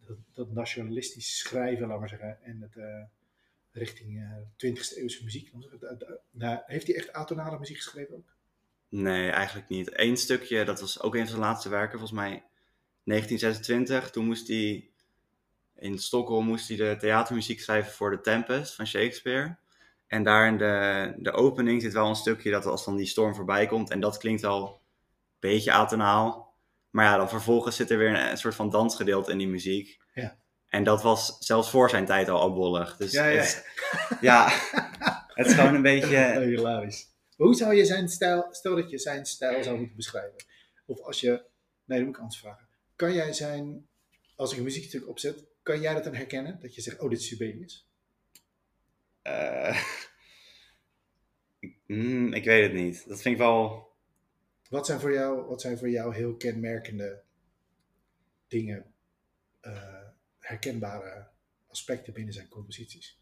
dat, 0.06 0.16
dat 0.32 0.52
nationalistisch 0.52 1.38
schrijven, 1.38 1.88
laat 1.88 1.98
maar 1.98 2.08
zeggen, 2.08 2.38
en 2.42 2.60
het 2.60 2.76
eh, 2.76 3.02
richting 3.72 4.18
eh 4.20 4.36
20e 4.56 4.96
eeuwse 4.96 5.24
muziek. 5.24 5.50
Eh, 5.52 5.90
eh, 5.90 5.98
nou, 6.30 6.60
heeft 6.66 6.86
hij 6.86 6.96
echt 6.96 7.12
atonale 7.12 7.58
muziek 7.58 7.76
geschreven 7.76 8.14
ook? 8.16 8.34
Nee, 8.88 9.30
eigenlijk 9.30 9.68
niet. 9.68 9.90
Eén 9.98 10.16
stukje, 10.16 10.64
dat 10.64 10.80
was 10.80 11.00
ook 11.02 11.14
een 11.14 11.20
van 11.20 11.28
zijn 11.28 11.40
laatste 11.40 11.68
werken, 11.68 11.98
volgens 11.98 12.18
mij 12.20 12.44
1926. 13.04 14.10
Toen 14.10 14.24
moest 14.26 14.48
hij 14.48 14.89
in 15.80 15.98
Stockholm 15.98 16.46
moest 16.46 16.68
hij 16.68 16.76
de 16.76 16.96
theatermuziek 16.98 17.60
schrijven 17.60 17.92
voor 17.92 18.16
The 18.16 18.20
Tempest 18.20 18.74
van 18.74 18.86
Shakespeare. 18.86 19.56
En 20.06 20.22
daar 20.22 20.46
in 20.46 20.58
de, 20.58 21.14
de 21.16 21.32
opening 21.32 21.82
zit 21.82 21.92
wel 21.92 22.08
een 22.08 22.14
stukje 22.14 22.50
dat 22.50 22.66
als 22.66 22.84
dan 22.84 22.96
die 22.96 23.06
storm 23.06 23.34
voorbij 23.34 23.66
komt. 23.66 23.90
En 23.90 24.00
dat 24.00 24.18
klinkt 24.18 24.44
al 24.44 24.66
een 24.66 24.78
beetje 25.38 25.72
atonaal. 25.72 26.54
Maar 26.90 27.04
ja, 27.04 27.16
dan 27.16 27.28
vervolgens 27.28 27.76
zit 27.76 27.90
er 27.90 27.98
weer 27.98 28.08
een, 28.08 28.30
een 28.30 28.36
soort 28.36 28.54
van 28.54 28.70
dansgedeelte 28.70 29.32
in 29.32 29.38
die 29.38 29.48
muziek. 29.48 30.00
Ja. 30.14 30.38
En 30.68 30.84
dat 30.84 31.02
was 31.02 31.36
zelfs 31.38 31.70
voor 31.70 31.90
zijn 31.90 32.06
tijd 32.06 32.28
al 32.28 32.40
afbollig. 32.40 32.96
Dus 32.96 33.12
Ja, 33.12 33.26
ja. 33.26 33.40
Het, 33.40 33.64
ja, 34.20 34.48
het 35.34 35.46
is 35.46 35.54
gewoon 35.54 35.74
een 35.74 35.82
beetje... 35.82 36.40
Hilarisch. 36.40 37.08
Maar 37.36 37.46
hoe 37.46 37.56
zou 37.56 37.74
je 37.74 37.84
zijn 37.84 38.08
stijl, 38.08 38.46
stel 38.50 38.76
dat 38.76 38.90
je 38.90 38.98
zijn 38.98 39.26
stijl 39.26 39.62
zou 39.62 39.76
moeten 39.76 39.96
beschrijven. 39.96 40.44
Of 40.86 41.00
als 41.00 41.20
je, 41.20 41.44
nee, 41.84 41.98
dat 41.98 42.06
moet 42.06 42.16
ik 42.16 42.20
anders 42.20 42.40
vragen. 42.40 42.68
Kan 42.96 43.12
jij 43.12 43.32
zijn, 43.32 43.88
als 44.36 44.52
ik 44.52 44.58
een 44.58 44.64
muziekstuk 44.64 45.08
opzet, 45.08 45.49
kan 45.70 45.80
jij 45.80 45.94
dat 45.94 46.04
dan 46.04 46.14
herkennen? 46.14 46.60
Dat 46.60 46.74
je 46.74 46.80
zegt, 46.80 46.98
oh, 47.00 47.10
dit 47.10 47.18
is 47.18 47.26
Sibelius. 47.26 47.88
eh, 49.22 49.84
ik- 51.58 51.78
hmm, 51.86 52.32
ik 52.32 52.44
weet 52.44 52.62
het 52.62 52.72
niet. 52.72 53.08
Dat 53.08 53.22
vind 53.22 53.34
ik 53.34 53.40
wel... 53.40 53.88
Wat 54.68 54.86
zijn 54.86 55.00
voor 55.00 55.12
jou, 55.12 55.46
wat 55.46 55.60
zijn 55.60 55.78
voor 55.78 55.90
jou 55.90 56.14
heel 56.14 56.36
kenmerkende 56.36 57.22
dingen, 58.48 58.94
eh, 59.60 60.06
herkenbare 60.38 61.28
aspecten 61.66 62.12
binnen 62.12 62.34
zijn 62.34 62.48
composities? 62.48 63.18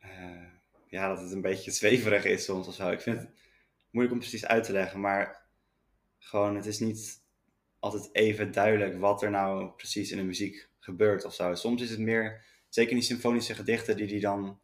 eh, 0.00 0.48
ja, 0.86 1.08
dat 1.08 1.20
het 1.22 1.32
een 1.32 1.40
beetje 1.40 1.70
zweverig 1.70 2.24
is 2.24 2.44
soms 2.44 2.68
of 2.68 2.74
zo. 2.74 2.90
Ik 2.90 3.00
vind 3.00 3.18
het 3.20 3.30
moeilijk 3.90 4.14
om 4.14 4.20
precies 4.20 4.46
uit 4.46 4.64
te 4.64 4.72
leggen, 4.72 5.00
maar 5.00 5.46
gewoon, 6.18 6.56
het 6.56 6.66
is 6.66 6.78
niet 6.78 7.22
altijd 7.78 8.08
even 8.12 8.52
duidelijk 8.52 8.98
wat 8.98 9.22
er 9.22 9.30
nou 9.30 9.70
precies 9.70 10.10
in 10.10 10.16
de 10.16 10.22
muziek 10.24 10.69
gebeurt 10.90 11.24
of 11.24 11.34
zo. 11.34 11.54
Soms 11.54 11.82
is 11.82 11.90
het 11.90 11.98
meer, 11.98 12.44
zeker 12.68 12.90
in 12.90 12.98
die 12.98 13.06
symfonische 13.06 13.54
gedichten 13.54 13.96
die 13.96 14.08
hij 14.08 14.20
dan 14.20 14.60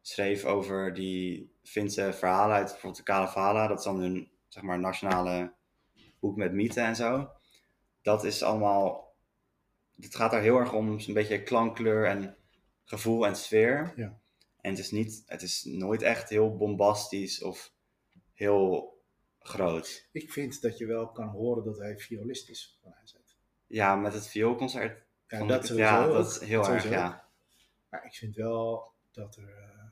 schreef 0.00 0.44
over 0.44 0.94
die 0.94 1.52
Finse 1.62 2.12
verhalen 2.12 2.56
uit 2.56 2.66
bijvoorbeeld 2.66 2.96
de 2.96 3.02
Kalevala, 3.02 3.66
dat 3.66 3.78
is 3.78 3.84
dan 3.84 4.00
hun, 4.00 4.30
zeg 4.48 4.62
maar, 4.62 4.78
nationale 4.78 5.52
boek 6.20 6.36
met 6.36 6.52
mythen 6.52 6.84
en 6.84 6.96
zo. 6.96 7.30
Dat 8.02 8.24
is 8.24 8.42
allemaal, 8.42 9.14
het 10.00 10.14
gaat 10.14 10.30
daar 10.30 10.42
heel 10.42 10.58
erg 10.58 10.72
om 10.72 11.00
zo'n 11.00 11.14
beetje 11.14 11.42
klankkleur 11.42 12.06
en 12.06 12.36
gevoel 12.84 13.26
en 13.26 13.36
sfeer. 13.36 13.92
Ja. 13.96 14.18
En 14.60 14.70
het 14.70 14.78
is, 14.78 14.90
niet, 14.90 15.22
het 15.26 15.42
is 15.42 15.64
nooit 15.64 16.02
echt 16.02 16.28
heel 16.28 16.56
bombastisch 16.56 17.42
of 17.42 17.72
heel 18.32 18.98
groot. 19.38 20.08
Ik 20.12 20.32
vind 20.32 20.62
dat 20.62 20.78
je 20.78 20.86
wel 20.86 21.10
kan 21.10 21.28
horen 21.28 21.64
dat 21.64 21.78
hij 21.78 21.98
violist 21.98 22.48
is 22.48 22.78
van 22.82 22.94
uit. 22.94 23.18
Ja, 23.66 23.96
met 23.96 24.14
het 24.14 24.26
vioolconcert. 24.26 25.02
Ja, 25.30 25.44
dat 25.46 25.70
ik 25.70 25.76
ja, 25.76 26.06
dat 26.06 26.30
is 26.30 26.38
heel 26.48 26.68
erg, 26.68 26.88
ja. 26.88 27.24
Maar 27.88 28.04
ik 28.04 28.14
vind 28.14 28.36
wel 28.36 28.92
dat 29.12 29.36
er, 29.36 29.48
eh, 29.48 29.84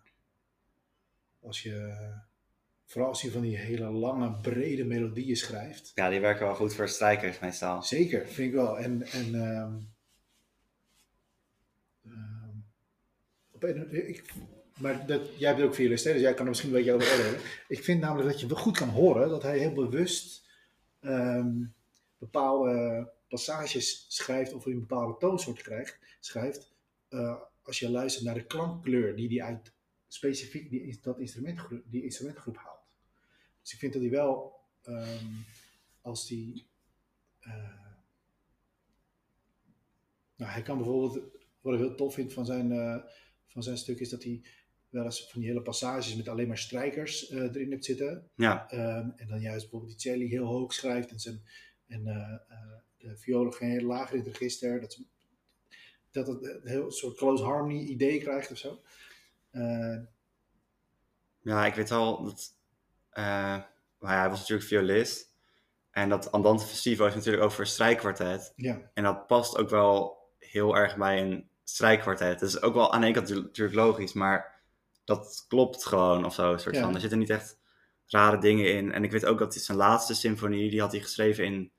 als 1.40 1.62
je, 1.62 1.96
vooral 2.86 3.10
als 3.10 3.22
je 3.22 3.30
van 3.30 3.40
die 3.40 3.56
hele 3.56 3.90
lange, 3.90 4.40
brede 4.40 4.84
melodieën 4.84 5.36
schrijft, 5.36 5.92
Ja, 5.94 6.08
die 6.08 6.20
werken 6.20 6.46
wel 6.46 6.54
goed 6.54 6.74
voor 6.74 6.88
strijkers 6.88 7.38
meestal. 7.38 7.82
Zeker, 7.82 8.26
vind 8.26 8.48
ik 8.48 8.54
wel. 8.54 8.78
En, 8.78 9.02
en 9.02 9.34
ehm, 9.34 9.72
ehm, 12.04 12.56
op 13.50 13.62
een- 13.62 14.08
ik, 14.08 14.32
maar 14.78 15.06
dat, 15.06 15.38
jij 15.38 15.54
bent 15.56 15.66
ook 15.68 15.74
violist, 15.74 16.04
dus 16.04 16.20
jij 16.20 16.32
kan 16.34 16.42
er 16.42 16.48
misschien 16.48 16.70
een 16.70 16.76
beetje 16.76 16.92
over 16.92 17.12
oordelen. 17.12 17.40
Ik 17.68 17.84
vind 17.84 18.00
namelijk 18.00 18.28
dat 18.30 18.40
je 18.40 18.46
wel 18.46 18.56
goed 18.56 18.76
kan 18.78 18.88
horen 18.88 19.28
dat 19.28 19.42
hij 19.42 19.58
heel 19.58 19.72
bewust 19.72 20.46
ehm, 21.00 21.52
bepaalde 22.18 23.10
passages 23.28 24.04
schrijft 24.08 24.52
of 24.52 24.66
een 24.66 24.78
bepaalde 24.80 25.16
toonsoort 25.18 25.62
krijgt, 25.62 25.98
schrijft. 26.20 26.76
eh, 27.08 27.40
als 27.62 27.78
je 27.78 27.90
luistert 27.90 28.24
naar 28.24 28.34
de 28.34 28.46
klankkleur 28.46 29.16
die 29.16 29.28
hij 29.28 29.48
uit 29.48 29.72
specifiek 30.08 30.70
die, 30.70 30.98
dat 31.02 31.18
instrumentgroep, 31.18 31.82
die 31.86 32.02
instrumentgroep 32.02 32.56
haalt. 32.56 32.86
Dus 33.62 33.72
ik 33.72 33.78
vind 33.78 33.92
dat 33.92 34.02
hij 34.02 34.10
wel, 34.10 34.60
ehm, 34.82 35.26
als 36.00 36.26
die 36.26 36.66
eh, 37.38 37.86
nou, 40.36 40.52
hij 40.52 40.62
kan 40.62 40.76
bijvoorbeeld, 40.76 41.24
wat 41.60 41.74
ik 41.74 41.80
heel 41.80 41.94
tof 41.94 42.14
vind 42.14 42.32
van 42.32 42.46
zijn, 42.46 42.72
eh, 42.72 42.96
van 43.46 43.62
zijn 43.62 43.78
stuk, 43.78 44.00
is 44.00 44.08
dat 44.08 44.22
hij 44.22 44.42
wel 44.88 45.04
eens 45.04 45.30
van 45.30 45.40
die 45.40 45.48
hele 45.50 45.62
passages 45.62 46.16
met 46.16 46.28
alleen 46.28 46.48
maar 46.48 46.58
strijkers 46.58 47.30
erin 47.30 47.70
hebt 47.70 47.84
zitten. 47.84 48.30
Ja, 48.34 48.70
Ehm, 48.70 49.10
en 49.16 49.28
dan 49.28 49.40
juist 49.40 49.60
bijvoorbeeld 49.62 49.90
die 49.90 50.10
celli 50.12 50.28
heel 50.28 50.46
hoog 50.46 50.72
schrijft 50.72 51.10
en, 51.10 51.20
zijn, 51.20 51.42
en 51.86 52.02
de 52.98 53.16
violen 53.16 53.52
geen 53.52 53.70
heel 53.70 53.86
laag 53.86 54.12
in 54.12 54.18
het 54.18 54.26
register. 54.28 54.80
Dat, 54.80 54.98
dat 56.10 56.26
het 56.26 56.42
een 56.44 56.60
heel 56.68 56.90
soort 56.90 57.16
close 57.16 57.44
harmony 57.44 57.80
idee 57.80 58.20
krijgt 58.20 58.50
of 58.50 58.58
zo. 58.58 58.80
Eh, 59.50 59.96
ja 61.40 61.66
ik 61.66 61.74
weet 61.74 61.88
wel 61.90 62.22
dat... 62.24 62.54
eh, 63.10 63.24
maar 63.98 64.12
ja, 64.14 64.20
hij 64.20 64.28
was 64.28 64.38
natuurlijk 64.38 64.68
violist. 64.68 65.36
En 65.90 66.08
dat 66.08 66.32
Andante 66.32 66.66
Festivo 66.66 67.06
is 67.06 67.14
natuurlijk 67.14 67.58
een 67.58 67.66
strijkkwartet. 67.66 68.52
ja, 68.56 68.90
En 68.94 69.02
dat 69.02 69.26
past 69.26 69.56
ook 69.58 69.68
wel 69.68 70.18
heel 70.38 70.76
erg 70.76 70.96
bij 70.96 71.20
een 71.20 71.48
strijkkwartet. 71.64 72.40
Dat 72.40 72.48
is 72.48 72.62
ook 72.62 72.74
wel 72.74 72.92
aan 72.92 73.00
de 73.00 73.06
ene 73.06 73.14
kant 73.16 73.28
natuurlijk 73.28 73.76
logisch, 73.76 74.12
maar 74.12 74.62
dat 75.04 75.44
klopt 75.48 75.84
gewoon 75.86 76.24
of 76.24 76.34
zo. 76.34 76.56
Soort 76.56 76.74
Ja. 76.74 76.82
van. 76.82 76.94
Er 76.94 77.00
zitten 77.00 77.18
niet 77.18 77.30
echt 77.30 77.58
rare 78.06 78.38
dingen 78.38 78.74
in. 78.74 78.92
En 78.92 79.04
ik 79.04 79.10
weet 79.10 79.24
ook 79.26 79.38
dat 79.38 79.54
hij 79.54 79.62
zijn 79.62 79.78
laatste 79.78 80.14
symfonie, 80.14 80.70
die 80.70 80.80
had 80.80 80.92
hij 80.92 81.00
geschreven 81.00 81.44
in 81.44 81.72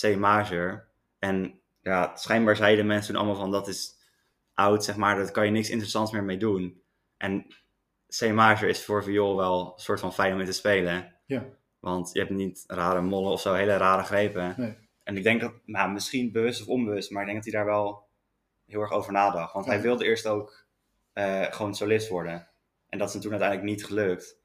C 0.00 0.16
major. 0.16 0.88
En 1.18 1.60
ja, 1.80 2.16
schijnbaar 2.16 2.56
zeiden 2.56 2.86
mensen 2.86 3.12
toen 3.12 3.22
allemaal 3.22 3.40
van 3.40 3.50
dat 3.50 3.68
is 3.68 4.02
oud, 4.54 4.84
zeg 4.84 4.96
maar, 4.96 5.16
daar 5.16 5.30
kan 5.30 5.44
je 5.44 5.50
niks 5.50 5.70
interessants 5.70 6.12
meer 6.12 6.24
mee 6.24 6.36
doen. 6.36 6.82
En 7.16 7.46
C 8.18 8.32
major 8.32 8.68
is 8.68 8.84
voor 8.84 9.04
viool 9.04 9.36
wel 9.36 9.72
een 9.74 9.82
soort 9.82 10.00
van 10.00 10.14
fijn 10.14 10.32
om 10.32 10.40
in 10.40 10.46
te 10.46 10.52
spelen. 10.52 11.14
ja, 11.26 11.44
Want 11.78 12.10
je 12.12 12.18
hebt 12.18 12.30
niet 12.30 12.64
rare 12.66 13.00
mollen 13.00 13.32
of 13.32 13.40
zo, 13.40 13.54
hele 13.54 13.76
rare 13.76 14.02
grepen. 14.02 14.54
nee. 14.56 14.82
En 15.02 15.16
ik 15.16 15.22
denk 15.22 15.40
dat, 15.40 15.52
nou, 15.64 15.92
misschien 15.92 16.32
bewust 16.32 16.60
of 16.60 16.66
onbewust, 16.66 17.10
maar 17.10 17.22
ik 17.22 17.28
denk 17.28 17.44
dat 17.44 17.52
hij 17.52 17.62
daar 17.62 17.72
wel 17.72 18.08
heel 18.66 18.80
erg 18.80 18.92
over 18.92 19.12
nadacht. 19.12 19.52
Want 19.52 19.66
hij 19.66 19.80
wilde 19.80 20.04
eerst 20.04 20.26
ook 20.26 20.66
eh, 21.12 21.42
gewoon 21.42 21.74
solist 21.74 22.08
worden. 22.08 22.48
En 22.88 22.98
dat 22.98 23.06
is 23.06 23.12
hem 23.14 23.22
toen 23.22 23.30
uiteindelijk 23.30 23.70
niet 23.70 23.84
gelukt. 23.86 24.38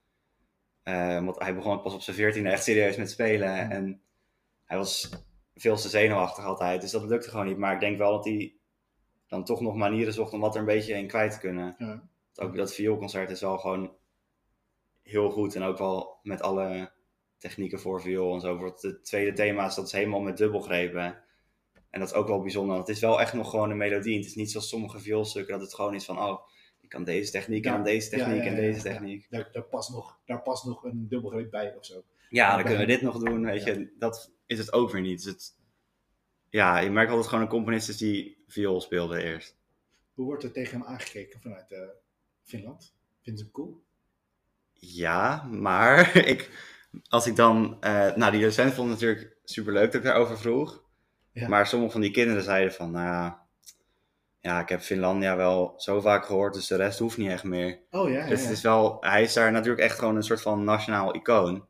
Eh, 0.84 1.24
want 1.26 1.40
hij 1.40 1.56
begon 1.56 1.82
pas 1.82 1.94
op 1.94 2.02
zijn 2.02 2.16
veertiende 2.16 2.50
echt 2.50 2.64
serieus 2.64 2.96
met 2.96 3.10
spelen. 3.10 3.56
Ja. 3.56 3.70
En 3.70 4.02
hij 4.66 4.78
was 4.78 5.10
veel 5.60 5.76
te 5.76 5.89
zenuwachtig 5.89 6.45
altijd. 6.45 6.82
Dus 6.82 6.91
dat 6.91 7.04
lukte 7.04 7.30
gewoon 7.30 7.45
niet. 7.45 7.58
Maar 7.58 7.74
ik 7.74 7.80
denk 7.80 7.98
wel 7.98 8.12
dat 8.12 8.26
hij 8.26 8.54
dan 9.28 9.43
toch 9.43 9.62
nog 9.62 9.76
manieren 9.76 10.13
zocht 10.13 10.34
om 10.34 10.39
wat 10.39 10.54
er 10.54 10.60
een 10.60 10.65
beetje 10.65 10.93
in 10.93 11.08
kwijt 11.08 11.32
te 11.32 11.39
kunnen. 11.39 11.76
Ja. 11.78 12.10
Ook 12.36 12.56
dat 12.56 12.74
vioolconcert 12.74 13.30
is 13.30 13.41
wel 13.41 13.58
gewoon 13.58 13.93
heel 15.04 15.30
goed. 15.30 15.56
En 15.56 15.63
ook 15.63 15.78
wel 15.78 16.19
met 16.24 16.41
alle 16.41 16.91
technieken 17.38 17.80
voor 17.80 18.02
viool 18.02 18.34
en 18.34 18.39
zo. 18.41 18.48
Bijvoorbeeld 18.48 18.82
het 18.82 19.06
tweede 19.06 19.34
thema 19.34 19.65
is 19.65 19.76
dat 19.76 19.86
is 19.86 19.91
helemaal 19.91 20.19
met 20.19 20.38
dubbelgrepen. 20.38 21.24
En 21.89 22.00
dat 22.00 22.10
is 22.10 22.15
ook 22.15 22.28
wel 22.28 22.41
bijzonder. 22.41 22.76
Want 22.76 22.88
het 22.88 22.95
is 22.95 23.02
wel 23.02 23.22
echt 23.22 23.34
nog 23.34 23.50
gewoon 23.50 23.69
een 23.69 23.78
melodie. 23.78 24.17
Het 24.17 24.26
is 24.26 24.36
niet 24.36 24.52
zoals 24.52 24.69
sommige 24.69 25.00
vioolstukken 25.00 25.54
dat 25.54 25.62
het 25.62 25.74
gewoon 25.76 25.93
is 25.95 26.06
van... 26.06 26.19
Oh, 26.19 26.48
ik 26.82 26.89
kan 26.89 27.04
deze 27.04 27.32
techniek 27.32 27.65
en 27.65 27.69
Ja. 27.69 27.76
dan 27.76 27.86
deze 27.86 28.10
techniek 28.10 28.43
ja, 28.43 28.50
en 28.50 28.56
deze 28.56 28.82
techniek. 28.82 29.28
Daar, 29.30 29.50
daar, 29.52 29.63
past 29.63 29.89
nog, 29.91 30.19
daar 30.26 30.41
past 30.41 30.65
nog 30.65 30.84
een 30.84 31.08
dubbelgreep 31.08 31.52
bij 31.52 31.76
of 31.76 31.86
zo. 31.86 32.04
Ja, 32.30 32.45
dan 32.48 32.56
bij- 32.56 32.63
kunnen 32.65 32.88
we 32.88 32.91
dit 32.93 33.02
nog 33.02 33.17
doen, 33.17 33.45
weet 33.45 33.63
je. 33.63 33.93
Dat 34.00 34.32
is 34.50 34.58
het 34.58 34.74
ook 34.74 34.92
weer 34.92 35.02
niet. 35.02 35.24
Dus 35.24 35.32
het, 35.34 35.56
ja, 36.50 36.78
je 36.80 36.90
merkt 36.90 37.10
altijd 37.12 37.30
gewoon 37.30 37.44
een 37.44 37.50
componist 37.50 37.90
is 37.90 37.98
die 37.98 38.44
viool 38.48 38.82
speelde 38.82 39.24
eerst. 39.24 39.58
Hoe 40.14 40.26
wordt 40.26 40.44
er 40.44 40.52
tegen 40.52 40.80
hem 40.80 40.88
aangekeken 40.88 41.42
vanuit 41.42 41.72
eh, 41.72 41.80
Finland? 42.44 42.94
Vinden 43.22 43.38
ze 43.38 43.44
hem 43.44 43.54
cool? 43.54 43.84
Ja, 44.74 45.44
maar 45.44 46.16
ik, 46.34 46.50
als 47.10 47.28
ik 47.28 47.36
dan... 47.36 47.78
eh 47.80 48.16
nou, 48.16 48.32
die 48.32 48.42
docent 48.42 48.74
vond 48.74 48.90
het 48.90 49.00
natuurlijk 49.00 49.38
superleuk 49.44 49.86
dat 49.86 50.02
ik 50.02 50.04
daarover 50.04 50.38
vroeg. 50.38 50.84
Ja. 51.32 51.48
Maar 51.48 51.68
sommige 51.68 51.92
van 51.92 52.02
die 52.02 52.12
kinderen 52.12 52.44
zeiden 52.44 52.74
van, 52.74 52.92
nou 52.92 53.34
ja, 54.40 54.60
ik 54.62 54.70
heb 54.70 54.82
Finlandia 54.82 55.36
wel 55.36 55.74
zo 55.78 56.02
vaak 56.02 56.26
gehoord, 56.26 56.54
dus 56.54 56.68
de 56.68 56.76
rest 56.76 57.00
hoeft 57.00 57.18
niet 57.18 57.30
echt 57.30 57.44
meer. 57.44 57.80
Oh 57.92 58.10
ja, 58.10 58.16
ja, 58.16 58.28
Dus 58.28 58.40
ja. 58.40 58.48
het 58.48 58.58
is 58.58 58.62
wel, 58.62 58.98
hij 59.00 59.22
is 59.22 59.34
daar 59.34 59.52
natuurlijk 59.52 59.82
echt 59.82 60.00
gewoon 60.00 60.16
een 60.16 60.24
soort 60.24 60.42
van 60.42 60.64
nationaal 60.64 61.16
icoon. 61.16 61.66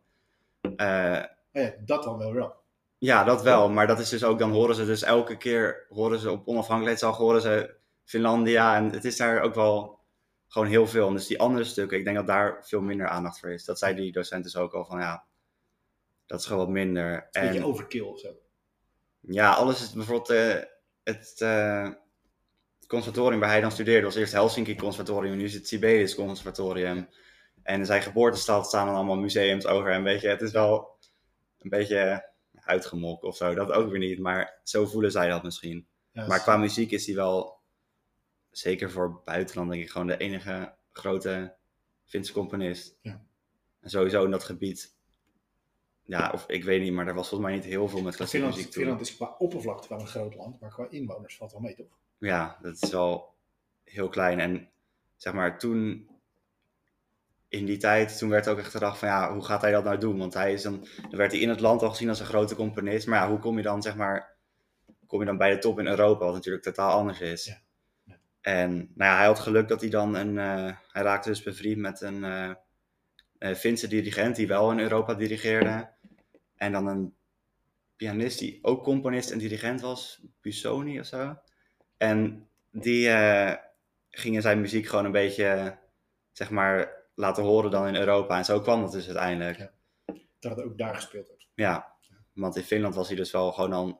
Eh, 0.75 1.23
Oh 1.53 1.61
ja, 1.61 1.73
dat 1.85 2.03
dan 2.03 2.17
wel 2.17 2.33
wel. 2.33 2.55
Ja, 2.99 3.23
dat 3.23 3.41
wel. 3.41 3.69
Maar 3.69 3.87
dat 3.87 3.99
is 3.99 4.09
dus 4.09 4.23
ook, 4.23 4.39
dan 4.39 4.51
horen 4.51 4.75
ze 4.75 4.85
dus 4.85 5.03
elke 5.03 5.37
keer, 5.37 5.85
horen 5.89 6.19
ze 6.19 6.31
op 6.31 6.47
onafhankelijkheidsdag, 6.47 7.17
horen 7.17 7.41
ze 7.41 7.75
Finlandia. 8.03 8.75
En 8.75 8.91
het 8.91 9.05
is 9.05 9.17
daar 9.17 9.41
ook 9.41 9.55
wel 9.55 9.99
gewoon 10.47 10.67
heel 10.67 10.87
veel. 10.87 11.07
En 11.07 11.13
dus 11.13 11.27
die 11.27 11.39
andere 11.39 11.63
stukken, 11.63 11.97
ik 11.97 12.03
denk 12.03 12.15
dat 12.15 12.27
daar 12.27 12.65
veel 12.65 12.81
minder 12.81 13.07
aandacht 13.07 13.39
voor 13.39 13.49
is. 13.49 13.65
Dat 13.65 13.79
zei 13.79 13.95
die 13.95 14.11
docent 14.11 14.43
dus 14.43 14.55
ook 14.55 14.73
al 14.73 14.85
van, 14.85 14.99
ja, 14.99 15.25
dat 16.25 16.39
is 16.39 16.45
gewoon 16.45 16.65
wat 16.65 16.73
minder. 16.73 17.13
Een 17.31 17.41
beetje 17.41 17.59
En 17.59 17.65
overkill 17.65 18.01
of 18.01 18.19
zo. 18.19 18.35
ja, 19.19 19.53
alles 19.53 19.81
is 19.81 19.93
bijvoorbeeld 19.93 20.29
eh, 20.29 20.63
het 21.03 21.41
eh, 21.41 21.89
conservatorium 22.87 23.39
waar 23.39 23.49
hij 23.49 23.61
dan 23.61 23.71
studeerde, 23.71 24.05
was 24.05 24.15
eerst 24.15 24.33
Helsinki 24.33 24.75
Conservatorium, 24.75 25.37
nu 25.37 25.43
is 25.43 25.53
het 25.53 25.67
Sibelius 25.67 26.15
Conservatorium. 26.15 27.09
En 27.63 27.79
in 27.79 27.85
zijn 27.85 28.01
geboortestad 28.01 28.67
staan 28.67 28.85
dan 28.85 28.95
allemaal 28.95 29.17
museums 29.17 29.65
over 29.65 29.91
hem, 29.91 30.03
weet 30.03 30.21
je. 30.21 30.27
Het 30.27 30.41
is 30.41 30.51
wel 30.51 30.97
een 31.59 31.69
beetje 31.69 32.28
uitgemokt 32.69 33.23
of 33.23 33.35
zo, 33.35 33.53
dat 33.53 33.71
ook 33.71 33.89
weer 33.89 33.99
niet, 33.99 34.19
maar 34.19 34.59
zo 34.63 34.85
voelen 34.85 35.11
zij 35.11 35.29
dat 35.29 35.43
misschien. 35.43 35.87
Maar 36.11 36.41
qua 36.41 36.57
muziek 36.57 36.91
is 36.91 37.05
hij 37.05 37.15
wel, 37.15 37.59
zeker 38.51 38.91
voor 38.91 39.21
buitenland 39.25 39.71
denk 39.71 39.83
ik, 39.83 39.89
gewoon 39.89 40.07
de 40.07 40.17
enige 40.17 40.73
grote 40.91 41.55
Finse 42.05 42.33
componist. 42.33 42.97
Ja. 43.01 43.25
En 43.79 43.89
sowieso 43.89 44.23
in 44.25 44.31
dat 44.31 44.43
gebied, 44.43 44.95
ja, 46.03 46.31
of 46.33 46.47
ik 46.47 46.63
weet 46.63 46.81
niet, 46.81 46.93
maar 46.93 47.07
er 47.07 47.13
was 47.13 47.29
volgens 47.29 47.49
mij 47.49 47.59
niet 47.59 47.69
heel 47.69 47.87
veel 47.87 48.01
met 48.01 48.15
klassieke 48.15 48.45
Finland, 48.45 48.55
muziek. 48.55 48.73
Finland 48.73 49.01
is 49.01 49.15
qua 49.15 49.35
oppervlakte 49.37 49.87
wel 49.89 49.99
een 49.99 50.07
groot 50.07 50.35
land, 50.35 50.59
maar 50.59 50.69
qua 50.69 50.87
inwoners 50.89 51.37
valt 51.37 51.51
wel 51.51 51.61
mee, 51.61 51.75
toch? 51.75 51.97
Ja, 52.17 52.59
dat 52.61 52.77
is 52.81 52.89
wel 52.89 53.33
heel 53.83 54.09
klein. 54.09 54.39
En 54.39 54.69
zeg 55.15 55.33
maar, 55.33 55.59
toen, 55.59 56.09
in 57.49 57.65
die 57.65 57.77
tijd, 57.77 58.17
toen 58.17 58.29
werd 58.29 58.47
ook 58.47 58.57
echt 58.57 58.71
gedacht 58.71 58.97
van 58.99 59.07
ja, 59.07 59.33
hoe 59.33 59.45
gaat 59.45 59.61
hij 59.61 59.71
dat 59.71 59.83
nou 59.83 59.97
doen? 59.97 60.17
Want 60.17 60.33
hij 60.33 60.53
is 60.53 60.61
dan, 60.61 60.87
dan 61.01 61.17
werd 61.17 61.31
hij 61.31 61.41
in 61.41 61.49
het 61.49 61.59
land 61.59 61.81
al 61.81 61.89
gezien 61.89 62.09
als 62.09 62.19
een 62.19 62.25
grote 62.25 62.55
componist. 62.55 63.07
Maar 63.07 63.19
ja, 63.19 63.29
hoe 63.29 63.39
kom 63.39 63.57
je 63.57 63.63
dan, 63.63 63.81
zeg 63.81 63.95
maar, 63.95 64.35
kom 65.07 65.19
je 65.19 65.25
dan 65.25 65.37
bij 65.37 65.49
de 65.49 65.57
top 65.57 65.79
in 65.79 65.87
Europa, 65.87 66.25
wat 66.25 66.33
natuurlijk 66.33 66.63
totaal 66.63 66.91
anders 66.91 67.19
is. 67.19 67.45
Ja. 67.45 67.61
Ja. 68.03 68.17
En 68.41 68.71
nou 68.75 69.11
ja, 69.11 69.17
hij 69.17 69.25
had 69.25 69.39
geluk 69.39 69.67
dat 69.67 69.81
hij 69.81 69.89
dan 69.89 70.15
een, 70.15 70.37
eh, 70.37 70.75
hij 70.91 71.03
raakte 71.03 71.29
dus 71.29 71.43
bevriend 71.43 71.77
met 71.77 72.01
een 72.01 72.23
eh 72.23 72.51
eh, 73.37 73.55
Finse 73.55 73.87
dirigent 73.87 74.35
die 74.35 74.47
wel 74.47 74.71
in 74.71 74.79
Europa 74.79 75.13
dirigeerde. 75.13 75.89
En 76.55 76.71
dan 76.71 76.87
een 76.87 77.13
pianist 77.95 78.39
die 78.39 78.59
ook 78.61 78.83
componist 78.83 79.31
en 79.31 79.37
dirigent 79.37 79.81
was, 79.81 80.21
Busoni 80.41 80.99
of 80.99 81.05
zo. 81.05 81.37
En 81.97 82.47
die 82.71 83.09
gingen 84.09 84.41
zijn 84.41 84.61
muziek 84.61 84.87
gewoon 84.87 85.05
een 85.05 85.11
beetje, 85.11 85.77
zeg 86.31 86.49
maar, 86.49 86.98
laten 87.19 87.43
horen 87.43 87.71
dan 87.71 87.87
in 87.87 87.95
Europa. 87.95 88.37
En 88.37 88.45
zo 88.45 88.59
kwam 88.59 88.81
dat 88.81 88.91
dus 88.91 89.05
uiteindelijk. 89.05 89.57
Ja. 89.57 89.71
Dat 90.39 90.55
het 90.55 90.65
ook 90.65 90.77
daar 90.77 90.95
gespeeld 90.95 91.27
wordt. 91.27 91.47
Ja, 91.53 91.93
want 92.33 92.55
in 92.55 92.63
Finland 92.63 92.95
was 92.95 93.07
hij 93.07 93.17
dus 93.17 93.31
wel 93.31 93.51
gewoon 93.51 93.69
dan 93.69 93.99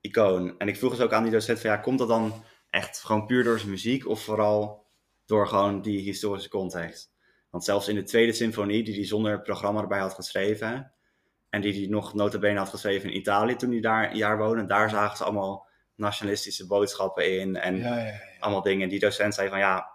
icoon. 0.00 0.58
En 0.58 0.68
ik 0.68 0.76
vroeg 0.76 0.90
dus 0.90 1.00
ook 1.00 1.12
aan 1.12 1.22
die 1.22 1.32
docent 1.32 1.60
van 1.60 1.70
ja, 1.70 1.76
komt 1.76 1.98
dat 1.98 2.08
dan 2.08 2.44
echt 2.70 2.98
gewoon 2.98 3.26
puur 3.26 3.44
door 3.44 3.58
zijn 3.58 3.70
muziek 3.70 4.08
of 4.08 4.22
vooral 4.22 4.86
door 5.26 5.48
gewoon 5.48 5.82
die 5.82 6.00
historische 6.00 6.48
context? 6.48 7.12
Want 7.50 7.64
zelfs 7.64 7.88
in 7.88 7.94
de 7.94 8.02
tweede 8.02 8.32
symfonie, 8.32 8.84
die 8.84 8.94
hij 8.94 9.06
zonder 9.06 9.42
programma 9.42 9.80
erbij 9.80 9.98
had 9.98 10.14
geschreven, 10.14 10.92
en 11.50 11.60
die 11.60 11.72
hij 11.72 11.86
nog 11.88 12.14
notabene 12.14 12.58
had 12.58 12.68
geschreven 12.68 13.10
in 13.10 13.16
Italië 13.16 13.56
toen 13.56 13.70
hij 13.70 13.80
daar 13.80 14.10
een 14.10 14.16
jaar 14.16 14.38
woonde, 14.38 14.66
daar 14.66 14.90
zagen 14.90 15.16
ze 15.16 15.24
allemaal 15.24 15.66
nationalistische 15.94 16.66
boodschappen 16.66 17.40
in 17.40 17.56
en 17.56 17.76
Ja, 17.76 17.98
ja, 17.98 18.04
ja. 18.04 18.20
allemaal 18.38 18.62
dingen. 18.62 18.88
Die 18.88 18.98
docent 18.98 19.34
zei 19.34 19.48
van 19.48 19.58
ja, 19.58 19.90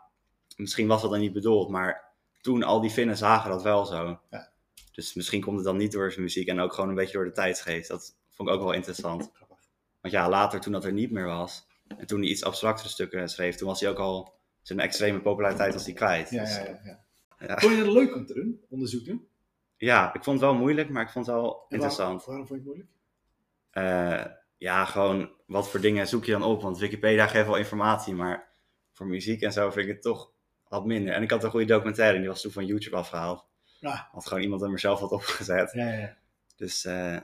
misschien 0.55 0.87
was 0.87 1.01
dat 1.01 1.11
dan 1.11 1.19
niet 1.19 1.33
bedoeld, 1.33 1.69
maar 1.69 2.12
toen 2.43 2.63
al 2.63 2.81
die 2.81 2.89
Finnen 2.89 3.17
zagen 3.17 3.49
dat 3.49 3.63
wel 3.63 3.85
zo. 3.85 4.19
Ja. 4.29 4.49
Dus 4.91 5.13
misschien 5.13 5.41
komt 5.41 5.55
het 5.55 5.65
dan 5.65 5.77
niet 5.77 5.91
door 5.91 6.11
zijn 6.11 6.23
muziek 6.23 6.47
en 6.47 6.59
ook 6.59 6.73
gewoon 6.73 6.89
een 6.89 6.95
beetje 6.95 7.13
door 7.13 7.25
de 7.25 7.31
tijdsgeest. 7.31 7.87
Dat 7.89 8.15
vond 8.29 8.49
ik 8.49 8.55
ook 8.55 8.61
wel 8.61 8.71
interessant. 8.71 9.31
Want 10.01 10.13
ja, 10.13 10.29
later 10.29 10.59
toen 10.59 10.71
dat 10.71 10.85
er 10.85 10.93
niet 10.93 11.11
meer 11.11 11.25
was, 11.25 11.67
en 11.97 12.07
toen 12.07 12.19
hij 12.19 12.29
iets 12.29 12.43
abstractere 12.43 12.89
stukken 12.89 13.29
schreef, 13.29 13.55
toen 13.55 13.67
was 13.67 13.79
hij 13.79 13.89
ook 13.89 13.97
al 13.97 14.33
zijn 14.61 14.79
extreme 14.79 15.21
populariteit 15.21 15.73
was 15.73 15.85
hij 15.85 15.93
kwijt. 15.93 16.29
Ja, 16.29 16.43
Dus, 16.43 16.55
ja, 16.55 16.63
ja, 16.63 16.79
ja. 16.83 17.03
Ja. 17.47 17.57
Vond 17.57 17.75
je 17.75 17.83
het 17.83 17.91
leuk 17.91 18.15
om 18.15 18.25
te 18.25 18.33
doen? 18.33 18.61
Onderzoek 18.69 19.05
doen? 19.05 19.27
ja, 19.77 20.13
ik 20.13 20.23
vond 20.23 20.39
het 20.39 20.49
wel 20.49 20.59
moeilijk, 20.59 20.89
maar 20.89 21.03
ik 21.03 21.09
vond 21.09 21.25
het 21.25 21.35
wel 21.35 21.65
interessant. 21.69 22.25
waarom 22.25 22.47
vond 22.47 22.63
je 22.63 22.69
het 22.69 22.75
moeilijk? 22.75 22.89
Eh, 23.69 24.31
ja, 24.57 24.85
gewoon 24.85 25.31
wat 25.45 25.69
voor 25.69 25.79
dingen 25.79 26.07
zoek 26.07 26.25
je 26.25 26.31
dan 26.31 26.43
op? 26.43 26.61
Want 26.61 26.77
Wikipedia 26.77 27.27
geeft 27.27 27.45
wel 27.45 27.55
informatie, 27.55 28.13
maar 28.13 28.51
voor 28.91 29.07
muziek 29.07 29.41
en 29.41 29.51
zo 29.51 29.69
vind 29.69 29.85
ik 29.87 29.93
het 29.93 30.01
toch 30.01 30.31
wat 30.73 30.85
minder. 30.85 31.13
En 31.13 31.21
ik 31.21 31.31
had 31.31 31.43
een 31.43 31.49
goede 31.49 31.65
documentaire 31.65 32.13
en 32.15 32.21
die 32.21 32.29
was 32.29 32.41
toen 32.41 32.51
van 32.51 32.65
YouTube 32.65 32.95
afgehaald. 32.95 33.45
Ja. 33.79 34.07
Had 34.11 34.27
gewoon 34.27 34.43
iemand 34.43 34.61
hem 34.61 34.71
er 34.71 34.79
zelf 34.79 34.99
wat 34.99 35.11
opgezet. 35.11 35.71
Ja, 35.73 35.87
ja, 35.91 35.97
ja. 35.99 36.17
Dus, 36.55 36.85
eh, 36.85 37.17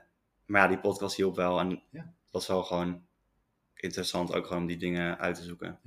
maar 0.46 0.62
ja, 0.62 0.68
die 0.68 0.80
podcast 0.80 1.16
hielp 1.16 1.36
wel 1.36 1.60
en 1.60 1.70
Ja. 1.70 2.00
het 2.00 2.32
was 2.32 2.48
wel 2.48 2.64
gewoon 2.64 3.02
interessant 3.76 4.34
ook 4.34 4.46
gewoon 4.46 4.62
om 4.62 4.68
die 4.68 4.78
dingen 4.78 5.18
uit 5.20 5.36
te 5.36 5.44
zoeken. 5.44 5.80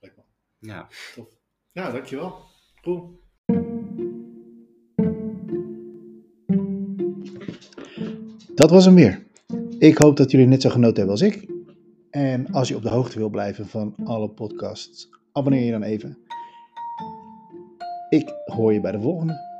Leuk 0.00 0.16
man. 0.16 0.24
Ja, 0.58 0.88
Tof. 1.14 1.28
Ja, 1.72 1.90
dankjewel. 1.90 2.44
Goed. 2.82 3.22
Dat 8.54 8.70
was 8.70 8.84
hem 8.84 8.94
weer. 8.94 9.22
Ik 9.78 9.98
hoop 9.98 10.16
dat 10.16 10.30
jullie 10.30 10.46
net 10.46 10.62
zo 10.62 10.70
genoten 10.70 10.96
hebben 10.96 11.12
als 11.12 11.20
ik. 11.22 11.46
En 12.10 12.52
als 12.52 12.68
je 12.68 12.76
op 12.76 12.82
de 12.82 12.88
hoogte 12.88 13.18
wil 13.18 13.28
blijven 13.28 13.66
van 13.68 13.94
alle 14.04 14.28
podcasts, 14.28 15.08
abonneer 15.32 15.64
je 15.64 15.70
dan 15.70 15.82
even. 15.82 16.18
Ik 18.14 18.34
hoor 18.44 18.72
je 18.72 18.80
bij 18.80 18.92
de 18.92 19.00
volgende. 19.00 19.53